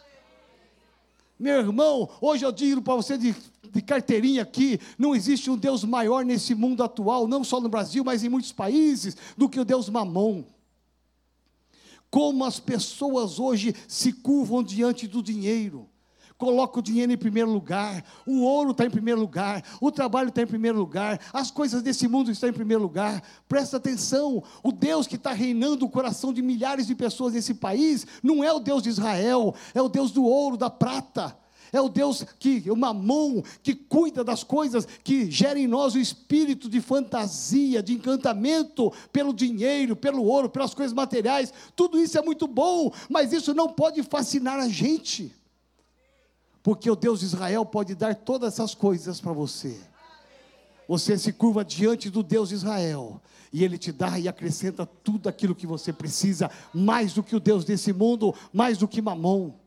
[1.38, 3.36] Meu irmão, hoje eu digo para você de,
[3.72, 8.04] de carteirinha aqui: não existe um Deus maior nesse mundo atual, não só no Brasil,
[8.04, 10.44] mas em muitos países, do que o Deus Mamon
[12.16, 15.90] como as pessoas hoje se curvam diante do dinheiro.
[16.38, 20.42] Coloca o dinheiro em primeiro lugar, o ouro está em primeiro lugar, o trabalho está
[20.42, 23.22] em primeiro lugar, as coisas desse mundo estão em primeiro lugar.
[23.50, 28.08] Presta atenção: o Deus que está reinando o coração de milhares de pessoas nesse país
[28.24, 31.38] não é o Deus de Israel, é o Deus do ouro, da prata
[31.78, 36.00] é o Deus que, o mamão, que cuida das coisas, que gera em nós o
[36.00, 41.54] espírito de fantasia, de encantamento pelo dinheiro, pelo ouro, pelas coisas materiais.
[41.76, 45.34] Tudo isso é muito bom, mas isso não pode fascinar a gente.
[46.64, 49.80] Porque o Deus de Israel pode dar todas essas coisas para você.
[50.88, 53.22] Você se curva diante do Deus de Israel
[53.52, 57.40] e Ele te dá e acrescenta tudo aquilo que você precisa, mais do que o
[57.40, 59.65] Deus desse mundo, mais do que mamão.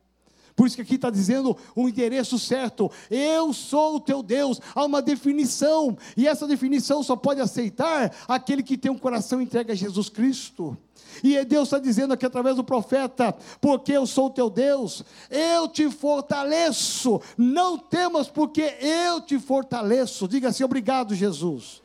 [0.58, 2.90] Por isso que aqui está dizendo um endereço certo.
[3.08, 4.60] Eu sou o teu Deus.
[4.74, 5.96] Há uma definição.
[6.16, 10.76] E essa definição só pode aceitar aquele que tem um coração entregue a Jesus Cristo.
[11.22, 15.68] E Deus está dizendo aqui através do profeta: porque eu sou o teu Deus, eu
[15.68, 17.20] te fortaleço.
[17.36, 20.26] Não temas, porque eu te fortaleço.
[20.26, 21.80] Diga assim: obrigado, Jesus,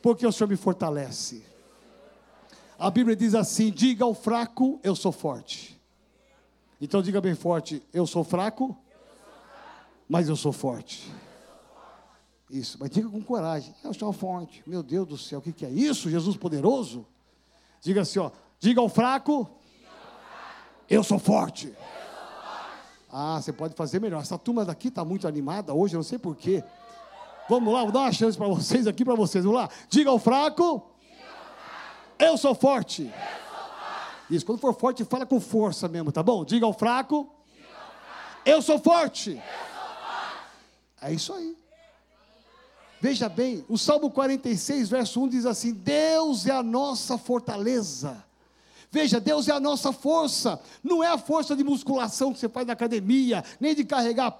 [0.00, 1.42] porque o Senhor me fortalece.
[2.78, 5.77] A Bíblia diz assim: diga ao fraco, eu sou forte.
[6.80, 8.76] Então diga bem forte: eu sou fraco,
[10.08, 11.12] mas eu sou forte.
[12.50, 14.62] Isso, mas diga com coragem: eu sou forte.
[14.66, 16.10] Meu Deus do céu, o que, que é isso?
[16.10, 17.06] Jesus poderoso?
[17.80, 19.48] Diga assim: ó, diga ao fraco,
[20.88, 21.74] eu sou forte.
[23.10, 24.20] Ah, você pode fazer melhor.
[24.20, 26.62] Essa turma daqui está muito animada hoje, eu não sei porquê.
[27.48, 29.44] Vamos lá, vou dar uma chance para vocês aqui, para vocês.
[29.44, 29.70] Vamos lá.
[29.88, 30.90] Diga ao fraco,
[32.18, 33.10] eu sou forte.
[34.30, 36.44] Isso, quando for forte, fala com força mesmo, tá bom?
[36.44, 38.42] Diga ao fraco, Diga ao fraco.
[38.44, 39.30] Eu, sou forte.
[39.30, 40.38] eu sou forte.
[41.00, 41.56] É isso aí.
[43.00, 48.24] Veja bem, o Salmo 46, verso 1 diz assim: Deus é a nossa fortaleza.
[48.90, 52.66] Veja, Deus é a nossa força, não é a força de musculação que você faz
[52.66, 54.30] na academia, nem de carregar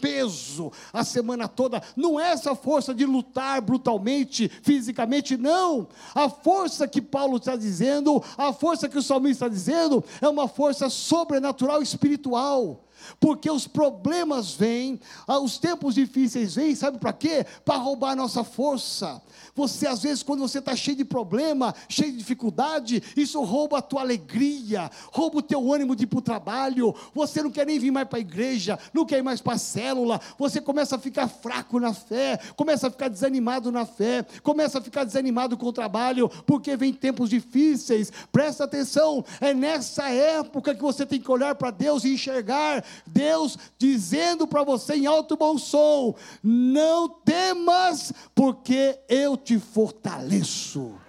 [0.00, 1.82] peso a semana toda.
[1.96, 5.88] Não é essa força de lutar brutalmente, fisicamente, não.
[6.14, 10.48] A força que Paulo está dizendo, a força que o salmista está dizendo, é uma
[10.48, 12.84] força sobrenatural espiritual.
[13.20, 17.44] Porque os problemas vêm, ah, os tempos difíceis vêm, sabe para quê?
[17.64, 19.20] Para roubar a nossa força.
[19.54, 23.82] Você, às vezes, quando você está cheio de problema, cheio de dificuldade, isso rouba a
[23.82, 26.94] tua alegria, rouba o teu ânimo de ir para o trabalho.
[27.14, 29.58] Você não quer nem vir mais para a igreja, não quer ir mais para a
[29.58, 30.20] célula.
[30.38, 34.82] Você começa a ficar fraco na fé, começa a ficar desanimado na fé, começa a
[34.82, 38.10] ficar desanimado com o trabalho, porque vem tempos difíceis.
[38.30, 43.58] Presta atenção, é nessa época que você tem que olhar para Deus e enxergar Deus
[43.78, 51.02] dizendo para você em alto bom som: não temas, porque eu te fortaleço.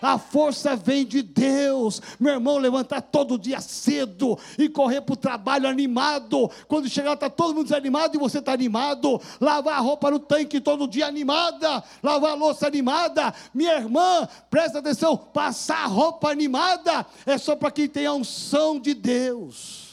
[0.00, 2.00] A força vem de Deus.
[2.18, 6.50] Meu irmão, levantar todo dia cedo e correr para o trabalho animado.
[6.66, 9.20] Quando chegar, está todo mundo desanimado e você está animado.
[9.40, 11.82] Lavar a roupa no tanque todo dia animada.
[12.02, 13.34] Lavar a louça animada.
[13.52, 18.94] Minha irmã, presta atenção: passar roupa animada é só para quem tem a unção de
[18.94, 19.87] Deus.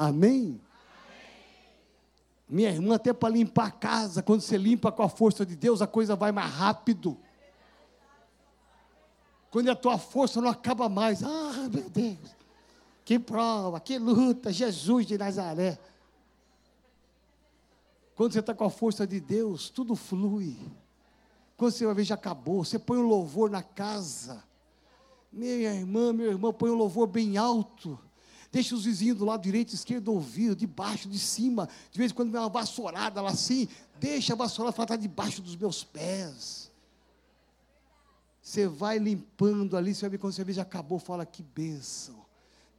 [0.00, 0.58] Amém?
[2.48, 5.82] Minha irmã, até para limpar a casa, quando você limpa com a força de Deus,
[5.82, 7.18] a coisa vai mais rápido.
[9.50, 12.34] Quando a tua força não acaba mais, ah, meu Deus,
[13.04, 15.78] que prova, que luta, Jesus de Nazaré.
[18.16, 20.56] Quando você está com a força de Deus, tudo flui.
[21.58, 22.64] Quando você vai ver, já acabou.
[22.64, 24.42] Você põe o um louvor na casa.
[25.30, 27.98] Minha irmã, meu irmão, põe o um louvor bem alto.
[28.52, 31.68] Deixa os vizinhos do lado direito, esquerdo ouvir, de baixo, de cima.
[31.90, 33.68] De vez em quando vem uma vassourada lá assim,
[34.00, 36.70] deixa a vassourada falar, está debaixo dos meus pés.
[38.42, 42.16] Você vai limpando ali, você vai ver quando você vê já acabou, fala que bênção.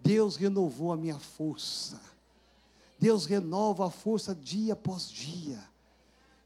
[0.01, 2.01] Deus renovou a minha força.
[2.99, 5.59] Deus renova a força dia após dia.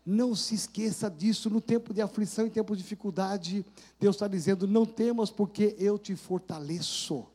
[0.05, 3.65] Não se esqueça disso no tempo de aflição e tempo de dificuldade.
[3.99, 7.26] Deus está dizendo: não temas, porque eu te fortaleço.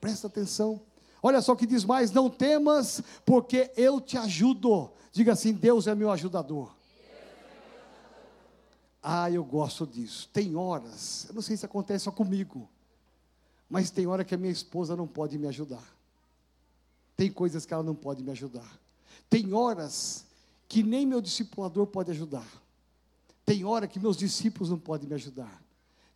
[0.00, 0.80] Presta atenção.
[1.26, 4.90] Olha só o que diz mais: não temas, porque eu te ajudo.
[5.10, 6.76] Diga assim: Deus é meu ajudador.
[9.02, 10.28] Ah, eu gosto disso.
[10.34, 12.68] Tem horas, eu não sei se acontece só comigo,
[13.70, 15.82] Mas tem hora que a minha esposa não pode me ajudar.
[17.16, 18.78] Tem coisas que ela não pode me ajudar.
[19.30, 20.26] Tem horas
[20.68, 22.46] que nem meu discipulador pode ajudar.
[23.46, 25.62] Tem hora que meus discípulos não podem me ajudar.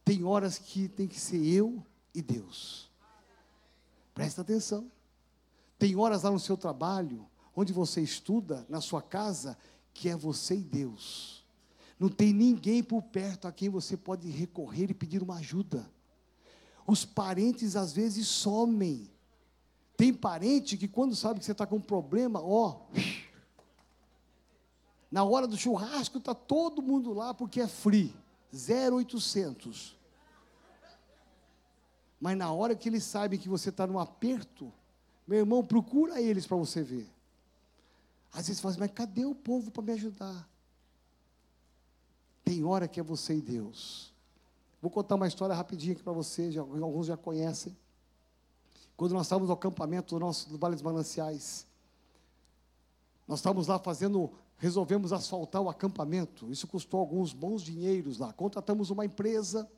[0.05, 1.83] Tem horas que tem que ser eu
[2.15, 2.91] e Deus.
[4.13, 4.91] Presta atenção.
[5.79, 9.57] Tem horas lá no seu trabalho, onde você estuda, na sua casa,
[9.95, 11.47] que é você e Deus.
[11.99, 15.89] Não tem ninguém por perto a quem você pode recorrer e pedir uma ajuda.
[16.87, 19.11] Os parentes às vezes somem.
[19.97, 22.87] Tem parente que quando sabe que você está com um problema, ó,
[25.11, 28.15] na hora do churrasco está todo mundo lá porque é free,
[28.53, 29.99] 0800.
[32.21, 34.73] Mas na hora que eles sabem que você está num aperto,
[35.29, 37.07] meu irmão, procura eles para você ver.
[38.33, 40.49] Às vezes você fala assim, mas cadê o povo para me ajudar?
[42.43, 44.11] Tem hora que é você e Deus.
[44.81, 47.77] Vou contar uma história rapidinho aqui para vocês, alguns já conhecem.
[48.97, 51.67] Quando nós estávamos no acampamento do nosso do Vale dos Mananciais,
[53.27, 56.51] nós estávamos lá fazendo, resolvemos asfaltar o acampamento.
[56.51, 58.33] Isso custou alguns bons dinheiros lá.
[58.33, 59.71] Contratamos uma empresa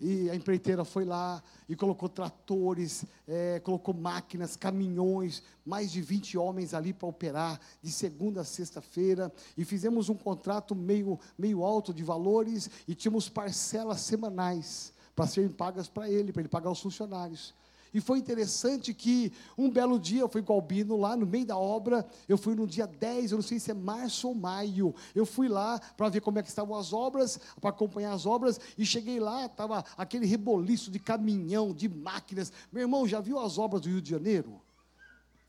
[0.00, 6.36] e a empreiteira foi lá e colocou tratores, é, colocou máquinas, caminhões, mais de 20
[6.36, 9.32] homens ali para operar de segunda a sexta-feira.
[9.56, 15.50] E fizemos um contrato meio, meio alto de valores e tínhamos parcelas semanais para serem
[15.50, 17.54] pagas para ele, para ele pagar os funcionários.
[17.94, 21.46] E foi interessante que um belo dia eu fui com o Albino lá no meio
[21.46, 24.92] da obra, eu fui no dia 10, eu não sei se é março ou maio.
[25.14, 28.58] Eu fui lá para ver como é que estavam as obras, para acompanhar as obras,
[28.76, 32.52] e cheguei lá, estava aquele reboliço de caminhão, de máquinas.
[32.72, 34.60] Meu irmão, já viu as obras do Rio de Janeiro?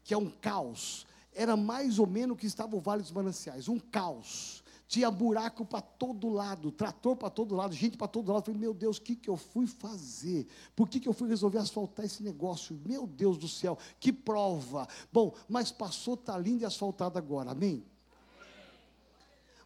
[0.04, 1.08] Que é um caos.
[1.34, 5.66] Era mais ou menos o que estava o Vale dos Mananciais, um caos tinha buraco
[5.66, 8.42] para todo lado, trator para todo lado, gente para todo lado.
[8.42, 10.48] Eu falei, meu Deus, o que, que eu fui fazer?
[10.76, 12.80] Por que, que eu fui resolver asfaltar esse negócio?
[12.86, 14.88] Meu Deus do céu, que prova.
[15.12, 17.84] Bom, mas passou, está lindo e asfaltado agora, amém?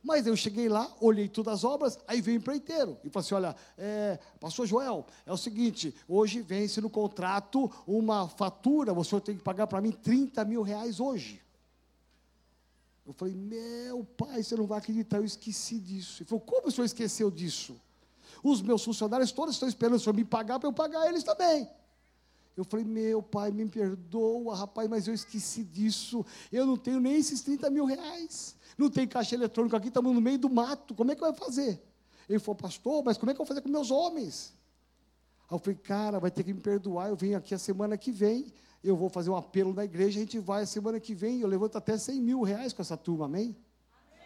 [0.01, 3.35] Mas eu cheguei lá, olhei todas as obras, aí veio o empreiteiro e falou assim:
[3.35, 9.35] olha, é, pastor Joel, é o seguinte, hoje vence no contrato uma fatura, você tem
[9.35, 11.41] que pagar para mim 30 mil reais hoje.
[13.09, 16.21] Eu falei, meu pai, você não vai acreditar, eu esqueci disso.
[16.21, 17.75] Ele falou, como o senhor esqueceu disso?
[18.43, 21.67] Os meus funcionários todos estão esperando o senhor me pagar para eu pagar eles também.
[22.55, 26.23] Eu falei, meu pai, me perdoa, rapaz, mas eu esqueci disso.
[26.51, 28.55] Eu não tenho nem esses 30 mil reais.
[28.77, 30.93] Não tem caixa eletrônico aqui, estamos no meio do mato.
[30.93, 31.81] Como é que vai fazer?
[32.29, 34.53] Ele falou, pastor, mas como é que eu vou fazer com meus homens?
[35.49, 37.09] Aí eu falei, cara, vai ter que me perdoar.
[37.09, 38.53] Eu venho aqui a semana que vem
[38.83, 41.77] eu vou fazer um apelo na igreja, a gente vai, semana que vem, eu levanto
[41.77, 43.55] até 100 mil reais com essa turma, amém?
[44.13, 44.25] amém.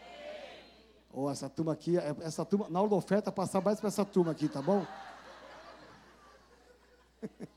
[1.12, 4.06] Oh, essa turma aqui, é, essa turma, na hora da oferta, passar mais para essa
[4.06, 4.86] turma aqui, tá bom?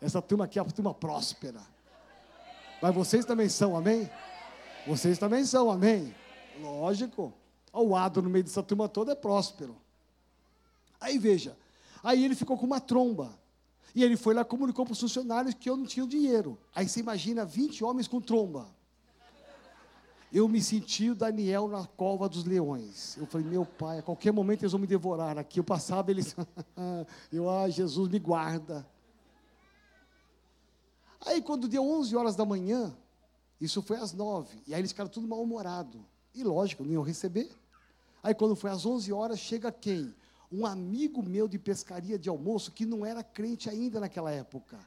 [0.00, 1.60] essa turma aqui é uma turma próspera.
[2.80, 4.10] Mas vocês também são, amém?
[4.86, 6.14] Vocês também são, amém?
[6.60, 7.32] Lógico.
[7.72, 9.76] O Ado no meio dessa turma toda é próspero.
[11.00, 11.56] Aí veja,
[12.02, 13.38] aí ele ficou com uma tromba.
[13.94, 16.58] E ele foi lá comunicou para os funcionários que eu não tinha dinheiro.
[16.74, 18.68] Aí você imagina 20 homens com tromba.
[20.30, 23.16] Eu me senti o Daniel na cova dos leões.
[23.16, 25.58] Eu falei, meu pai, a qualquer momento eles vão me devorar aqui.
[25.58, 26.36] Eu passava, eles.
[27.32, 28.86] eu, ah, Jesus, me guarda.
[31.24, 32.94] Aí, quando deu 11 horas da manhã,
[33.58, 34.62] isso foi às 9.
[34.66, 36.00] E aí eles ficaram tudo mal-humorados.
[36.34, 37.50] E lógico, não iam receber.
[38.22, 40.14] Aí, quando foi às 11 horas, chega quem?
[40.50, 44.78] Um amigo meu de pescaria de almoço, que não era crente ainda naquela época.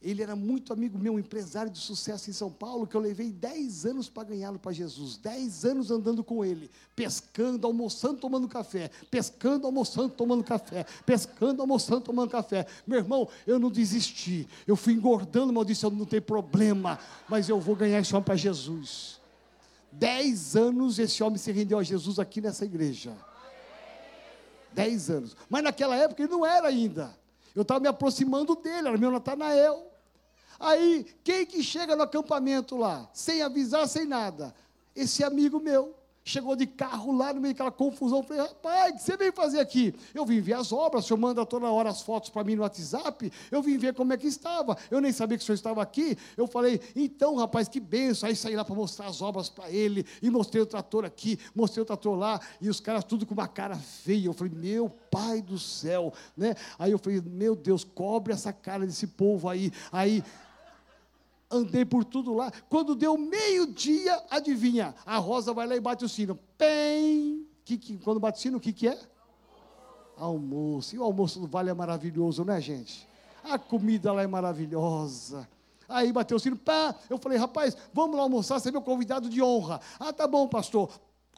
[0.00, 3.32] Ele era muito amigo meu, um empresário de sucesso em São Paulo, que eu levei
[3.32, 5.16] 10 anos para ganhá-lo para Jesus.
[5.16, 8.92] 10 anos andando com ele, pescando, almoçando, tomando café.
[9.10, 10.86] Pescando, almoçando, tomando café.
[11.04, 12.64] Pescando, almoçando, tomando café.
[12.86, 14.48] Meu irmão, eu não desisti.
[14.68, 16.96] Eu fui engordando, mas disse: eu não tem problema,
[17.28, 19.18] mas eu vou ganhar esse homem para Jesus.
[19.90, 23.16] 10 anos esse homem se rendeu a Jesus aqui nessa igreja.
[24.72, 25.36] Dez anos.
[25.48, 27.16] Mas naquela época ele não era ainda.
[27.54, 29.90] Eu estava me aproximando dele, era meu Natanael.
[30.60, 34.54] Aí, quem que chega no acampamento lá, sem avisar, sem nada?
[34.94, 35.94] Esse amigo meu
[36.28, 38.22] chegou de carro lá no meio daquela confusão.
[38.22, 39.94] Falei, rapaz, o que você veio fazer aqui?
[40.14, 42.62] Eu vim ver as obras, o senhor manda toda hora as fotos para mim no
[42.62, 43.32] WhatsApp.
[43.50, 44.76] Eu vim ver como é que estava.
[44.90, 46.16] Eu nem sabia que o senhor estava aqui.
[46.36, 48.28] Eu falei, então, rapaz, que benção.
[48.28, 50.04] Aí saí lá para mostrar as obras para ele.
[50.22, 52.40] E mostrei o trator aqui, mostrei o trator lá.
[52.60, 54.26] E os caras tudo com uma cara feia.
[54.26, 56.12] Eu falei, meu pai do céu.
[56.36, 56.54] Né?
[56.78, 59.72] Aí eu falei, meu Deus, cobre essa cara desse povo aí.
[59.90, 60.22] Aí
[61.50, 62.52] andei por tudo lá.
[62.68, 64.94] Quando deu meio-dia, adivinha?
[65.04, 66.38] A Rosa vai lá e bate o sino.
[66.56, 67.46] Pem!
[67.64, 68.98] Que, que, quando bate o sino, o que, que é?
[70.16, 70.94] Almoço.
[70.94, 73.06] E o almoço do vale é maravilhoso, né, gente?
[73.44, 75.48] A comida lá é maravilhosa.
[75.88, 79.28] Aí bateu o sino, pá, eu falei, rapaz, vamos lá almoçar, você é meu convidado
[79.30, 79.80] de honra.
[79.98, 80.90] Ah, tá bom, pastor.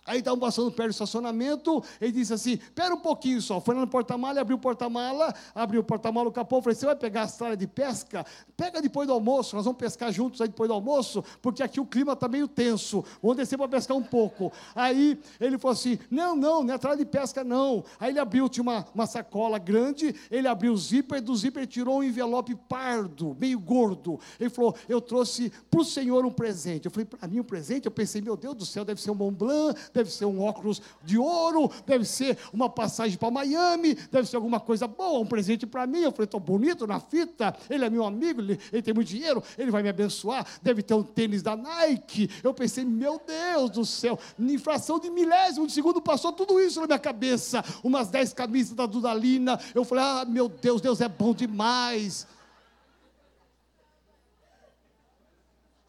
[0.07, 3.61] Aí estavam passando perto do estacionamento, ele disse assim: Pera um pouquinho só.
[3.61, 6.97] Foi lá no porta-mala, abriu o porta-mala, abriu o porta-mala, o capô, falei: Você vai
[6.97, 8.25] pegar a estrada de pesca?
[8.57, 11.87] Pega depois do almoço, nós vamos pescar juntos aí depois do almoço, porque aqui o
[11.87, 13.05] clima está meio tenso.
[13.23, 14.51] Vamos descer para pescar um pouco.
[14.75, 17.85] Aí ele falou assim: Não, não, não é estrada de pesca, não.
[17.99, 21.99] Aí ele abriu, tinha uma, uma sacola grande, ele abriu o zíper, do zíper tirou
[21.99, 24.19] um envelope pardo, meio gordo.
[24.41, 26.87] Ele falou: Eu trouxe para o senhor um presente.
[26.87, 27.85] Eu falei: Para mim um presente?
[27.85, 30.81] Eu pensei: Meu Deus do céu, deve ser um Mont Blanc deve ser um óculos
[31.05, 35.67] de ouro, deve ser uma passagem para Miami, deve ser alguma coisa boa, um presente
[35.67, 36.01] para mim.
[36.01, 39.43] Eu falei, estou bonito na fita, ele é meu amigo, ele, ele, tem muito dinheiro,
[39.59, 42.31] ele vai me abençoar, deve ter um tênis da Nike.
[42.43, 46.87] Eu pensei, meu Deus do céu, infração de milésimo de segundo passou tudo isso na
[46.87, 47.65] minha cabeça.
[47.83, 49.59] Umas dez camisas da Dudalina.
[49.75, 52.27] Eu falei, ah, meu Deus, Deus é bom demais.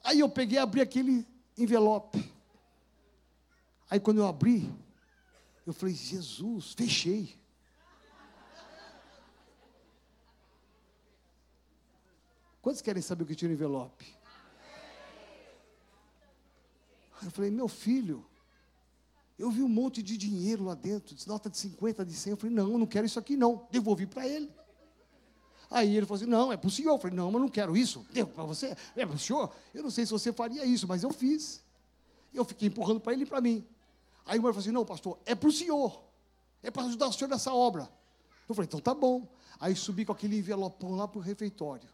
[0.04, 1.26] Aí eu peguei e abri aquele
[1.58, 2.32] envelope.
[3.91, 4.73] Aí quando eu abri,
[5.67, 7.37] eu falei, Jesus, fechei.
[12.61, 14.05] Quantos querem saber o que tinha no envelope?
[17.19, 18.25] Aí eu falei, meu filho,
[19.37, 22.31] eu vi um monte de dinheiro lá dentro, de nota de 50, de 100.
[22.31, 23.67] Eu falei, não, eu não quero isso aqui não.
[23.69, 24.49] Devolvi para ele.
[25.69, 26.93] Aí ele falou assim, não, é para o senhor.
[26.93, 28.05] Eu falei, não, mas não quero isso.
[28.13, 28.73] Devo para você?
[28.95, 29.53] É para o senhor?
[29.73, 31.61] Eu não sei se você faria isso, mas eu fiz.
[32.33, 33.67] Eu fiquei empurrando para ele e para mim.
[34.32, 36.01] Aí o irmão falou assim: não, pastor, é para o senhor,
[36.63, 37.91] é para ajudar o senhor nessa obra.
[38.47, 39.27] Eu falei: então tá bom.
[39.59, 41.89] Aí subi com aquele envelopão lá para o refeitório.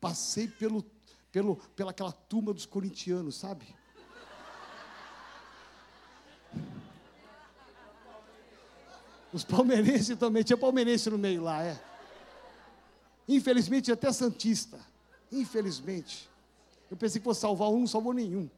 [0.00, 0.82] Passei pelo,
[1.30, 3.76] pelo, pela aquela turma dos corintianos, sabe?
[9.30, 11.78] Os palmeirenses também, tinha palmeirense no meio lá, é.
[13.28, 14.80] Infelizmente, até Santista.
[15.30, 16.26] Infelizmente.
[16.90, 18.48] Eu pensei que fosse salvar um, não salvou nenhum.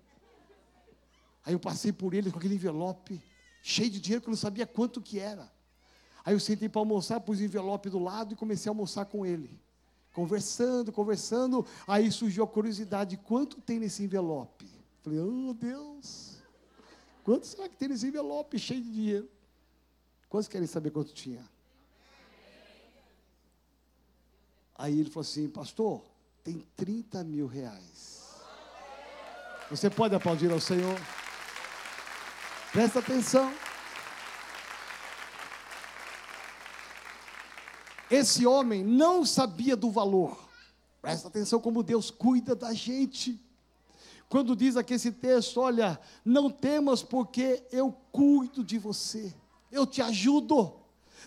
[1.45, 3.20] Aí eu passei por ele com aquele envelope,
[3.62, 5.51] cheio de dinheiro que eu não sabia quanto que era.
[6.24, 9.26] Aí eu sentei para almoçar, pus o envelope do lado e comecei a almoçar com
[9.26, 9.61] ele.
[10.12, 14.68] Conversando, conversando, aí surgiu a curiosidade, quanto tem nesse envelope?
[15.03, 16.36] Falei, oh Deus,
[17.24, 19.28] quanto será que tem nesse envelope cheio de dinheiro?
[20.28, 21.45] Quantos querem saber quanto tinha?
[24.76, 26.05] Aí ele falou assim, pastor,
[26.45, 28.22] tem 30 mil reais.
[29.70, 30.99] Você pode aplaudir ao Senhor?
[32.73, 33.53] Presta atenção.
[38.11, 40.49] Esse homem não sabia do valor.
[41.03, 43.39] Presta atenção como Deus cuida da gente.
[44.27, 49.35] Quando diz aqui esse texto, olha, não temas porque eu cuido de você.
[49.70, 50.82] Eu te ajudo.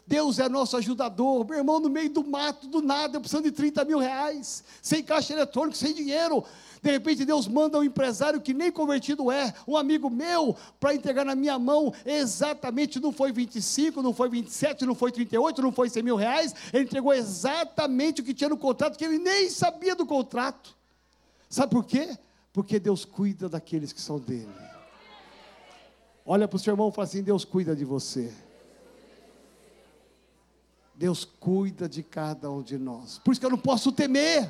[0.06, 1.46] Deus é nosso ajudador.
[1.48, 5.04] Meu irmão, no meio do mato, do nada, eu precisando de 30 mil reais, sem
[5.04, 6.44] caixa eletrônico, sem dinheiro.
[6.82, 11.26] De repente Deus manda um empresário que nem convertido é, um amigo meu, para entregar
[11.26, 15.90] na minha mão exatamente, não foi 25, não foi 27, não foi 38, não foi
[15.90, 19.96] 100 mil reais, ele entregou exatamente o que tinha no contrato, que ele nem sabia
[19.96, 20.76] do contrato.
[21.50, 22.16] Sabe por quê?
[22.54, 24.48] Porque Deus cuida daqueles que são dele.
[26.24, 28.32] Olha para o seu irmão e fala assim: Deus cuida de você.
[30.98, 33.20] Deus cuida de cada um de nós.
[33.24, 34.50] Por isso que eu não posso temer.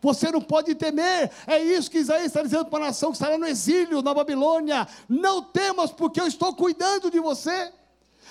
[0.00, 1.30] Você não pode temer.
[1.46, 4.88] É isso que Isaías está dizendo para a nação que estará no exílio na Babilônia.
[5.08, 7.72] Não temas, porque eu estou cuidando de você.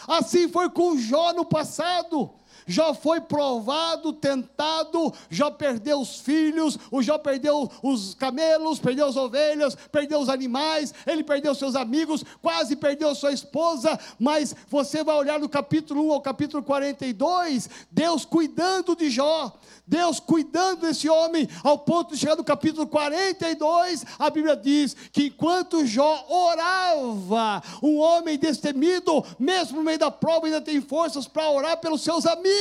[0.07, 2.29] Assim foi com Jó no passado.
[2.71, 9.17] Jó foi provado, tentado, Jó perdeu os filhos, o Jó perdeu os camelos, perdeu as
[9.17, 15.15] ovelhas, perdeu os animais, ele perdeu seus amigos, quase perdeu sua esposa, mas você vai
[15.17, 19.53] olhar no capítulo 1 ao capítulo 42, Deus cuidando de Jó,
[19.85, 25.25] Deus cuidando desse homem, ao ponto de chegar no capítulo 42, a Bíblia diz que
[25.25, 31.49] enquanto Jó orava, um homem destemido, mesmo no meio da prova, ainda tem forças para
[31.49, 32.60] orar pelos seus amigos.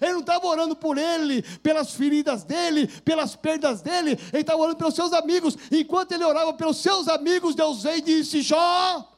[0.00, 4.76] Ele não estava orando por ele, pelas feridas dele, pelas perdas dele, ele estava orando
[4.76, 5.56] pelos seus amigos.
[5.70, 9.12] Enquanto ele orava pelos seus amigos, Deus veio e disse: Jó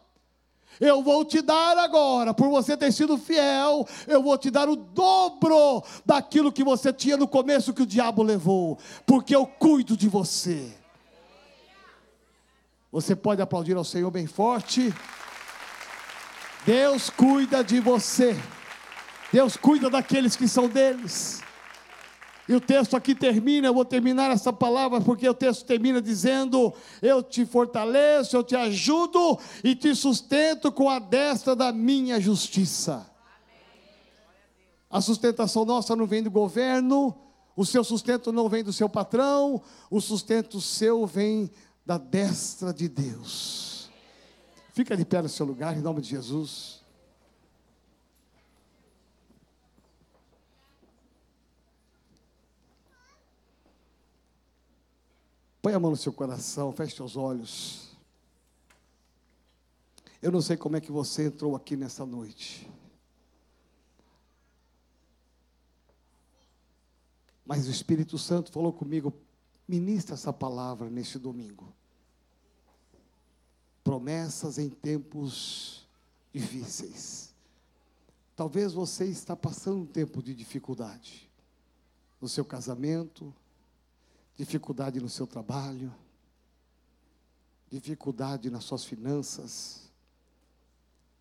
[0.80, 4.76] eu vou te dar agora, por você ter sido fiel, eu vou te dar o
[4.76, 10.08] dobro daquilo que você tinha no começo que o diabo levou, porque eu cuido de
[10.08, 10.72] você.
[12.90, 14.94] Você pode aplaudir ao Senhor bem forte.
[16.64, 18.36] Deus cuida de você.
[19.32, 21.42] Deus cuida daqueles que são deles.
[22.48, 26.72] E o texto aqui termina, eu vou terminar essa palavra, porque o texto termina dizendo:
[27.02, 33.06] Eu te fortaleço, eu te ajudo e te sustento com a destra da minha justiça.
[34.90, 37.14] A sustentação nossa não vem do governo,
[37.54, 39.60] O seu sustento não vem do seu patrão,
[39.90, 41.50] o sustento seu vem
[41.84, 43.90] da destra de Deus.
[44.72, 46.77] Fica de pé no seu lugar, em nome de Jesus.
[55.68, 57.90] Põe a mão no seu coração, feche seus olhos.
[60.22, 62.66] Eu não sei como é que você entrou aqui nessa noite.
[67.44, 69.12] Mas o Espírito Santo falou comigo,
[69.68, 71.70] ministra essa palavra neste domingo.
[73.84, 75.86] Promessas em tempos
[76.32, 77.34] difíceis.
[78.34, 81.30] Talvez você está passando um tempo de dificuldade
[82.18, 83.34] no seu casamento,
[84.38, 85.92] dificuldade no seu trabalho,
[87.68, 89.90] dificuldade nas suas finanças,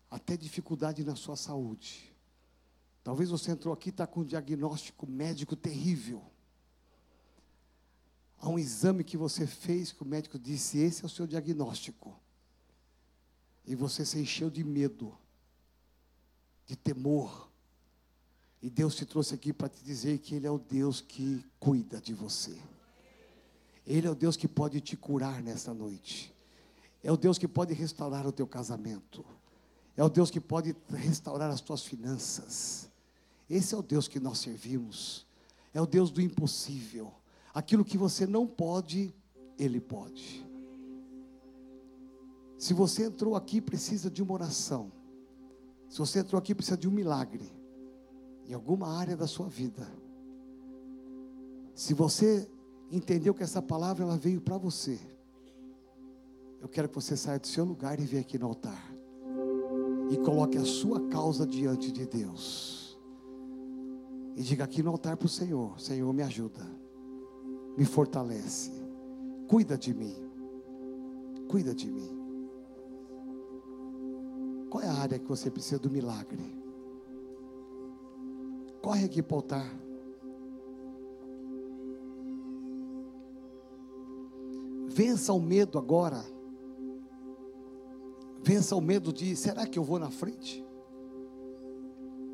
[0.08, 2.14] até dificuldade na sua saúde.
[3.02, 6.22] Talvez você entrou aqui e está com um diagnóstico médico terrível.
[8.40, 12.16] Há um exame que você fez que o médico disse: esse é o seu diagnóstico.
[13.66, 15.12] E você se encheu de medo,
[16.66, 17.50] de temor.
[18.62, 22.00] E Deus te trouxe aqui para te dizer que Ele é o Deus que cuida
[22.00, 22.56] de você.
[23.88, 26.36] Ele é o Deus que pode te curar nessa noite.
[27.02, 29.24] É o Deus que pode restaurar o teu casamento.
[29.96, 32.90] É o Deus que pode restaurar as tuas finanças.
[33.48, 35.26] Esse é o Deus que nós servimos.
[35.72, 37.14] É o Deus do impossível.
[37.54, 39.14] Aquilo que você não pode,
[39.58, 40.46] Ele pode.
[42.58, 44.92] Se você entrou aqui, precisa de uma oração.
[45.88, 47.50] Se você entrou aqui, precisa de um milagre.
[48.46, 49.90] Em alguma área da sua vida.
[51.74, 52.50] Se você
[52.90, 54.98] entendeu que essa palavra ela veio para você.
[56.60, 58.92] Eu quero que você saia do seu lugar e venha aqui no altar.
[60.10, 62.98] E coloque a sua causa diante de Deus.
[64.34, 66.64] E diga aqui no altar para o Senhor: Senhor, me ajuda,
[67.76, 68.72] me fortalece,
[69.48, 70.14] cuida de mim,
[71.48, 72.16] cuida de mim.
[74.70, 76.56] Qual é a área que você precisa do milagre?
[78.82, 79.87] Corre aqui para o altar.
[84.98, 86.24] Vença o medo agora.
[88.42, 90.66] Vença o medo de: será que eu vou na frente?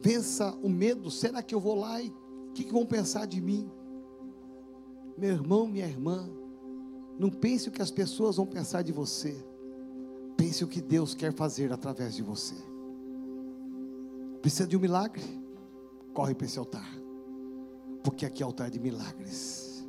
[0.00, 1.10] Vença o medo.
[1.10, 3.70] Será que eu vou lá e o que, que vão pensar de mim?
[5.18, 6.26] Meu irmão, minha irmã,
[7.18, 9.36] não pense o que as pessoas vão pensar de você.
[10.34, 12.54] Pense o que Deus quer fazer através de você.
[14.40, 15.22] Precisa de um milagre?
[16.14, 16.90] Corre para esse altar.
[18.02, 19.86] Porque aqui é altar de milagres.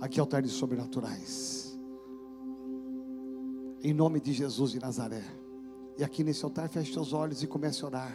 [0.00, 1.67] Aqui é altar de sobrenaturais.
[3.82, 5.22] Em nome de Jesus de Nazaré.
[5.96, 8.12] E aqui nesse altar, feche seus olhos e comece a orar.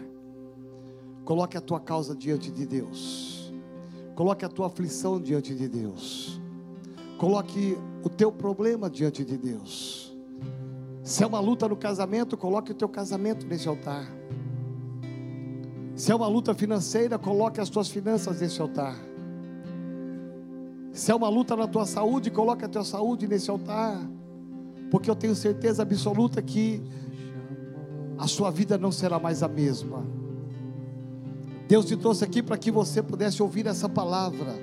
[1.23, 3.53] Coloque a tua causa diante de Deus.
[4.13, 6.41] Coloque a tua aflição diante de Deus.
[7.17, 10.13] Coloque o teu problema diante de Deus.
[11.01, 14.05] Se é uma luta no casamento, coloque o teu casamento nesse altar.
[15.95, 18.97] Se é uma luta financeira, coloque as tuas finanças nesse altar.
[20.91, 23.97] Se é uma luta na tua saúde, coloque a tua saúde nesse altar.
[24.93, 26.79] Porque eu tenho certeza absoluta que
[28.15, 30.05] a sua vida não será mais a mesma.
[31.67, 34.53] Deus te trouxe aqui para que você pudesse ouvir essa palavra,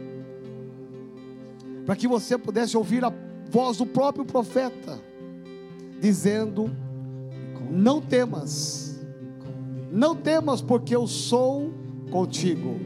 [1.84, 3.12] para que você pudesse ouvir a
[3.50, 5.00] voz do próprio profeta,
[6.00, 6.70] dizendo:
[7.68, 9.00] Não temas,
[9.90, 11.74] não temas, porque eu sou
[12.08, 12.78] contigo.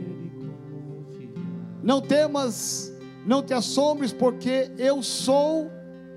[1.83, 2.91] Não temas,
[3.27, 5.71] não te assombres, porque eu sou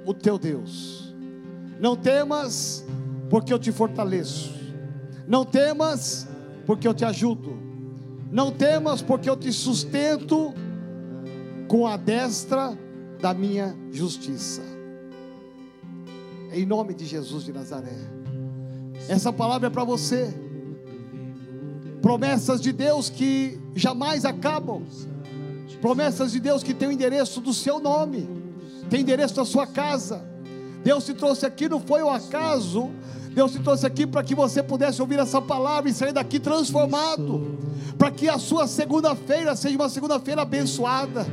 [0.05, 1.06] o teu Deus.
[1.80, 2.86] Não temas,
[3.30, 4.53] porque eu te fortaleço.
[5.28, 6.28] Não temas,
[6.65, 7.57] porque eu te ajudo.
[8.32, 10.53] Não temas, porque eu te sustento
[11.67, 12.78] com a destra
[13.21, 14.61] da minha justiça.
[16.51, 17.97] Em nome de Jesus de Nazaré.
[19.07, 20.34] Essa palavra é para você.
[22.01, 24.84] Promessas de Deus que jamais acabam.
[25.82, 28.28] Promessas de Deus que tem o endereço do seu nome,
[28.89, 30.25] tem endereço da sua casa.
[30.88, 32.91] Deus te trouxe aqui, não foi o acaso.
[33.33, 37.57] Deus te trouxe aqui para que você pudesse ouvir essa palavra e sair daqui transformado
[37.97, 41.27] para que a sua segunda-feira seja uma segunda-feira abençoada,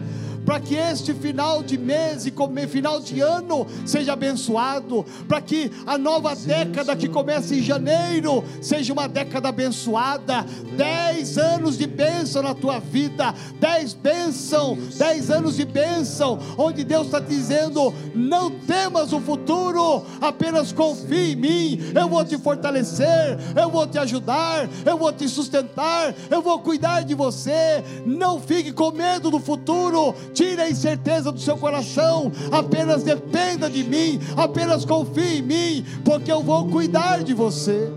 [0.44, 2.32] para que este final de mês e
[2.68, 8.92] final de ano seja abençoado, para que a nova década que começa em janeiro seja
[8.92, 10.44] uma década abençoada.
[10.76, 17.06] Dez anos de bênção na tua vida, dez bênção, dez anos de bênção, onde Deus
[17.06, 23.70] está dizendo: não temas o futuro, apenas confie em mim, eu vou te fortalecer, eu
[23.70, 27.82] vou te ajudar, eu vou te sustentar, eu vou cuidar de você.
[28.04, 33.84] Não fique com medo do futuro, tire a incerteza do seu coração, apenas dependa de
[33.84, 37.90] mim, apenas confie em mim, porque eu vou cuidar de você.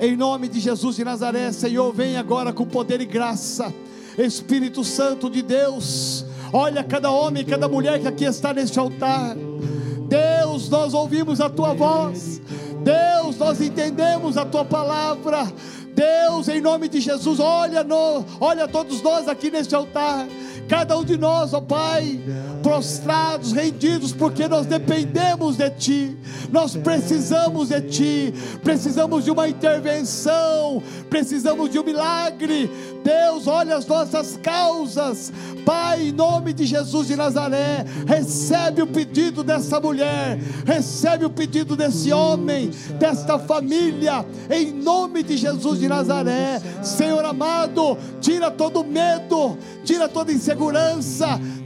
[0.00, 3.74] Em nome de Jesus de Nazaré, Senhor, vem agora com poder e graça.
[4.16, 9.34] Espírito Santo de Deus, olha cada homem, cada mulher que aqui está neste altar.
[10.08, 12.40] Deus, nós ouvimos a tua voz.
[12.82, 15.52] Deus, nós entendemos a tua palavra.
[15.98, 20.28] Deus, em nome de Jesus, olha, no, olha todos nós aqui neste altar
[20.68, 22.20] cada um de nós, ó Pai,
[22.62, 26.16] prostrados, rendidos, porque nós dependemos de Ti,
[26.52, 32.70] nós precisamos de Ti, precisamos de uma intervenção, precisamos de um milagre.
[33.02, 35.32] Deus, olha as nossas causas,
[35.64, 41.74] Pai, em nome de Jesus de Nazaré, recebe o pedido dessa mulher, recebe o pedido
[41.74, 49.56] desse homem, desta família, em nome de Jesus de Nazaré, Senhor amado, tira todo medo,
[49.84, 50.57] tira toda insegurança,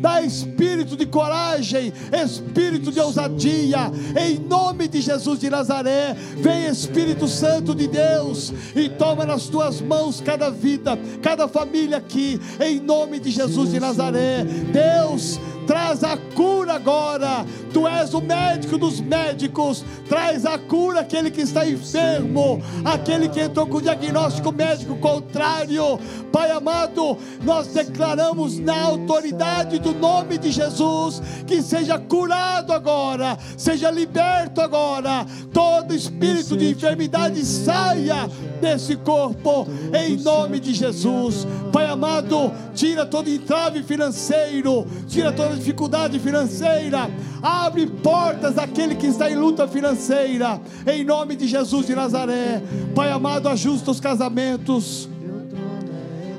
[0.01, 3.90] dá espírito de coragem, espírito de ousadia,
[4.20, 6.14] em nome de Jesus de Nazaré.
[6.36, 12.40] Vem Espírito Santo de Deus e toma nas tuas mãos cada vida, cada família aqui,
[12.61, 14.45] em nome de Jesus de Nazaré.
[14.45, 17.45] Deus, traz a cura agora.
[17.73, 23.41] Tu és o médico dos médicos, traz a cura aquele que está enfermo, aquele que
[23.41, 25.99] entrou com o diagnóstico médico contrário.
[26.31, 33.91] Pai amado, nós declaramos na autoridade do nome de Jesus que seja curado agora, seja
[33.91, 35.27] liberto agora.
[35.53, 38.29] Todo espírito de enfermidade saia
[38.61, 41.47] desse corpo, em nome de Jesus.
[41.73, 47.11] Pai amado, tira todo entrave financeiro, tira dificuldade financeira,
[47.42, 52.62] abre portas daquele que está em luta financeira, em nome de Jesus de Nazaré.
[52.94, 55.09] Pai amado, ajusta os casamentos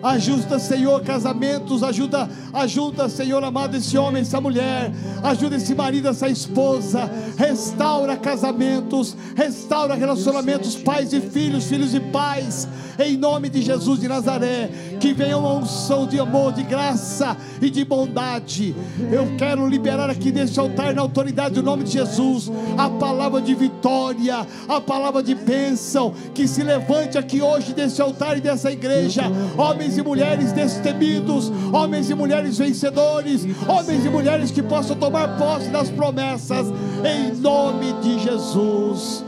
[0.03, 4.91] Ajuda, Senhor, casamentos, ajuda, ajuda, Senhor amado, esse homem, essa mulher,
[5.23, 12.67] ajuda esse marido, essa esposa, restaura casamentos, restaura relacionamentos, pais e filhos, filhos e pais,
[12.99, 17.69] em nome de Jesus de Nazaré, que venha uma unção de amor, de graça e
[17.69, 18.75] de bondade.
[19.11, 23.55] Eu quero liberar aqui neste altar, na autoridade do nome de Jesus, a palavra de
[23.55, 29.23] vitória, a palavra de bênção, que se levante aqui hoje desse altar e dessa igreja,
[29.57, 35.37] homens homens e mulheres destemidos, homens e mulheres vencedores, homens e mulheres que possam tomar
[35.37, 36.67] posse das promessas,
[37.03, 39.23] em nome de Jesus.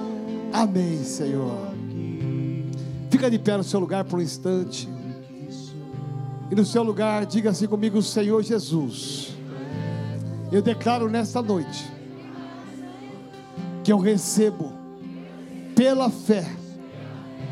[0.51, 1.73] Amém, Senhor.
[3.11, 4.89] Fica de pé no seu lugar por um instante.
[6.49, 9.35] E no seu lugar, diga assim comigo, Senhor Jesus.
[10.51, 11.85] Eu declaro nesta noite
[13.83, 14.73] que eu recebo
[15.75, 16.45] pela fé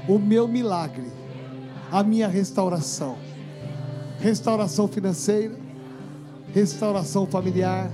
[0.08, 1.13] o meu milagre
[1.94, 3.16] a minha restauração.
[4.20, 5.56] Restauração financeira,
[6.52, 7.92] restauração familiar,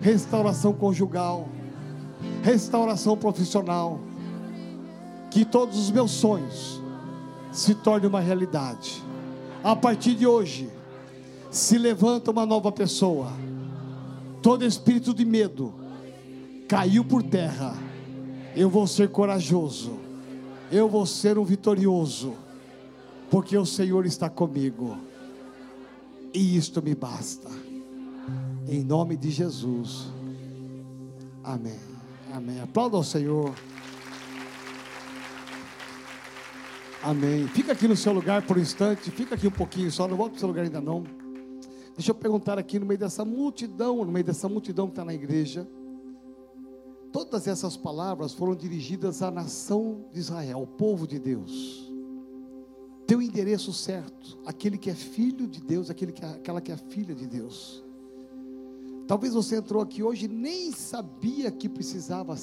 [0.00, 1.48] restauração conjugal,
[2.44, 3.98] restauração profissional.
[5.28, 6.80] Que todos os meus sonhos
[7.50, 9.02] se tornem uma realidade.
[9.64, 10.70] A partir de hoje,
[11.50, 13.32] se levanta uma nova pessoa.
[14.40, 15.74] Todo espírito de medo
[16.68, 17.74] caiu por terra.
[18.54, 19.98] Eu vou ser corajoso.
[20.70, 22.43] Eu vou ser um vitorioso
[23.34, 24.96] porque o Senhor está comigo,
[26.32, 27.50] e isto me basta.
[28.68, 30.06] Em nome de Jesus.
[31.42, 31.80] Amém.
[32.32, 32.60] Amém.
[32.60, 33.52] Aplauda ao Senhor.
[37.02, 37.48] Amém.
[37.48, 39.10] Fica aqui no seu lugar por um instante.
[39.10, 40.06] Fica aqui um pouquinho só.
[40.06, 41.02] Não volta para o seu lugar ainda não.
[41.96, 45.12] Deixa eu perguntar aqui no meio dessa multidão, no meio dessa multidão que está na
[45.12, 45.66] igreja.
[47.10, 51.83] Todas essas palavras foram dirigidas à nação de Israel, ao povo de Deus
[53.06, 56.76] teu endereço certo, aquele que é filho de Deus, aquele que é, aquela que é
[56.76, 57.84] filha de Deus.
[59.06, 62.34] Talvez você entrou aqui hoje e nem sabia que precisava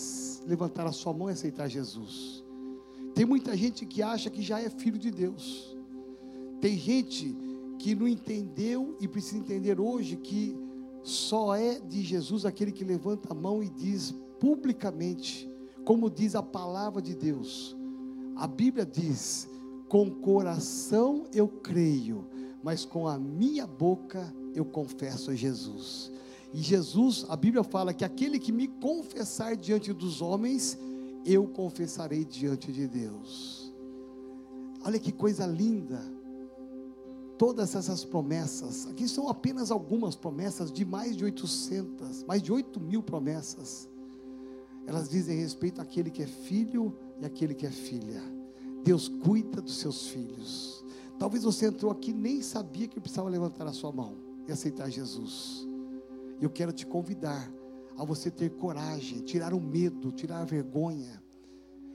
[0.45, 2.43] levantar a sua mão e aceitar Jesus.
[3.15, 5.75] Tem muita gente que acha que já é filho de Deus.
[6.59, 7.35] Tem gente
[7.79, 10.55] que não entendeu e precisa entender hoje que
[11.03, 15.49] só é de Jesus aquele que levanta a mão e diz publicamente,
[15.83, 17.75] como diz a palavra de Deus.
[18.35, 19.49] A Bíblia diz:
[19.91, 22.25] com coração eu creio,
[22.63, 26.09] mas com a minha boca eu confesso a Jesus.
[26.53, 30.79] E Jesus, a Bíblia fala que aquele que me confessar diante dos homens,
[31.25, 33.73] eu confessarei diante de Deus.
[34.85, 36.01] Olha que coisa linda.
[37.37, 42.79] Todas essas promessas, aqui são apenas algumas promessas de mais de 800, mais de 8
[42.79, 43.89] mil promessas.
[44.87, 48.39] Elas dizem respeito àquele que é filho e àquele que é filha.
[48.83, 50.83] Deus cuida dos seus filhos.
[51.19, 54.17] Talvez você entrou aqui nem sabia que precisava levantar a sua mão
[54.47, 55.67] e aceitar Jesus.
[56.41, 57.51] Eu quero te convidar
[57.97, 61.21] a você ter coragem, tirar o medo, tirar a vergonha.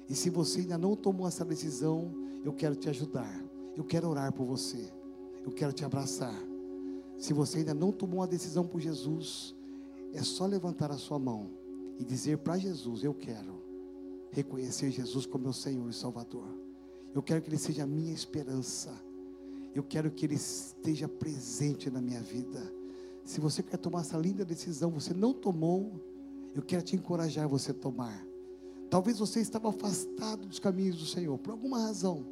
[0.08, 2.14] E se você ainda não tomou essa decisão,
[2.44, 3.44] eu quero te ajudar.
[3.74, 4.92] Eu quero orar por você.
[5.44, 6.34] Eu quero te abraçar.
[7.18, 9.54] Se você ainda não tomou uma decisão por Jesus,
[10.12, 11.50] é só levantar a sua mão
[11.98, 13.60] e dizer para Jesus: Eu quero
[14.30, 16.65] reconhecer Jesus como meu Senhor e Salvador.
[17.16, 18.92] Eu quero que Ele seja a minha esperança.
[19.74, 22.60] Eu quero que Ele esteja presente na minha vida.
[23.24, 25.98] Se você quer tomar essa linda decisão, você não tomou,
[26.54, 28.22] eu quero te encorajar a você tomar.
[28.90, 32.22] Talvez você estava afastado dos caminhos do Senhor, por alguma razão.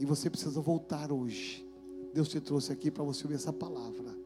[0.00, 1.68] E você precisa voltar hoje.
[2.14, 4.16] Deus te trouxe aqui para você ouvir essa palavra.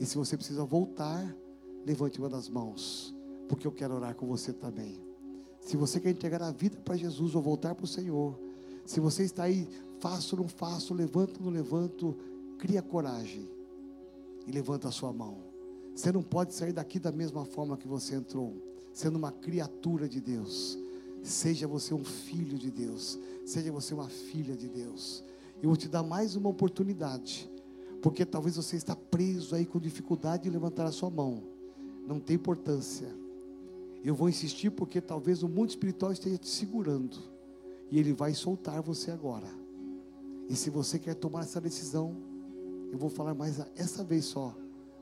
[0.00, 1.36] E se você precisa voltar,
[1.84, 3.14] levante uma das mãos,
[3.50, 5.09] porque eu quero orar com você também.
[5.60, 8.38] Se você quer entregar a vida para Jesus ou voltar para o Senhor,
[8.84, 9.68] se você está aí
[10.00, 12.16] faço ou não faço, levanto ou não levanto,
[12.58, 13.48] cria coragem
[14.46, 15.38] e levanta a sua mão.
[15.94, 18.56] Você não pode sair daqui da mesma forma que você entrou,
[18.92, 20.78] sendo uma criatura de Deus.
[21.22, 25.22] Seja você um filho de Deus, seja você uma filha de Deus.
[25.62, 27.50] Eu vou te dar mais uma oportunidade,
[28.00, 31.42] porque talvez você está preso aí com dificuldade de levantar a sua mão.
[32.06, 33.14] Não tem importância.
[34.02, 37.18] Eu vou insistir porque talvez o mundo espiritual esteja te segurando
[37.90, 39.48] e ele vai soltar você agora.
[40.48, 42.16] E se você quer tomar essa decisão,
[42.90, 44.56] eu vou falar mais essa vez só.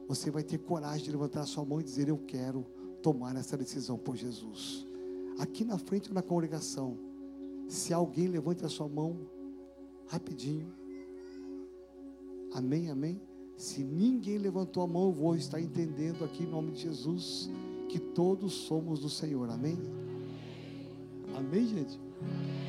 [0.08, 2.66] Você vai ter coragem de levantar a sua mão e dizer: Eu quero
[3.02, 4.86] tomar essa decisão por Jesus.
[5.38, 6.98] Aqui na frente na congregação,
[7.68, 9.16] se alguém levante a sua mão,
[10.06, 10.66] rapidinho.
[12.52, 13.20] Amém, amém.
[13.56, 17.50] Se ninguém levantou a mão, eu vou estar entendendo aqui em nome de Jesus
[17.88, 19.50] que todos somos do Senhor.
[19.50, 19.78] Amém?
[21.36, 21.98] Amém, gente?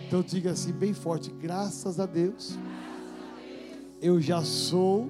[0.07, 2.57] Então diga assim bem forte: graças a Deus,
[4.01, 5.09] eu já sou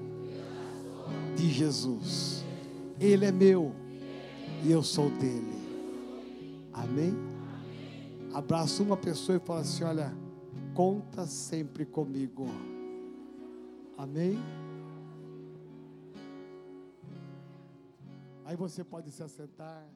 [1.36, 2.44] de Jesus.
[2.98, 3.72] Ele é meu
[4.64, 5.58] e eu sou dele.
[6.72, 7.14] Amém?
[8.32, 10.12] Abraça uma pessoa e fala assim: olha,
[10.74, 12.46] conta sempre comigo.
[13.96, 14.38] Amém?
[18.44, 19.86] Aí você pode se assentar.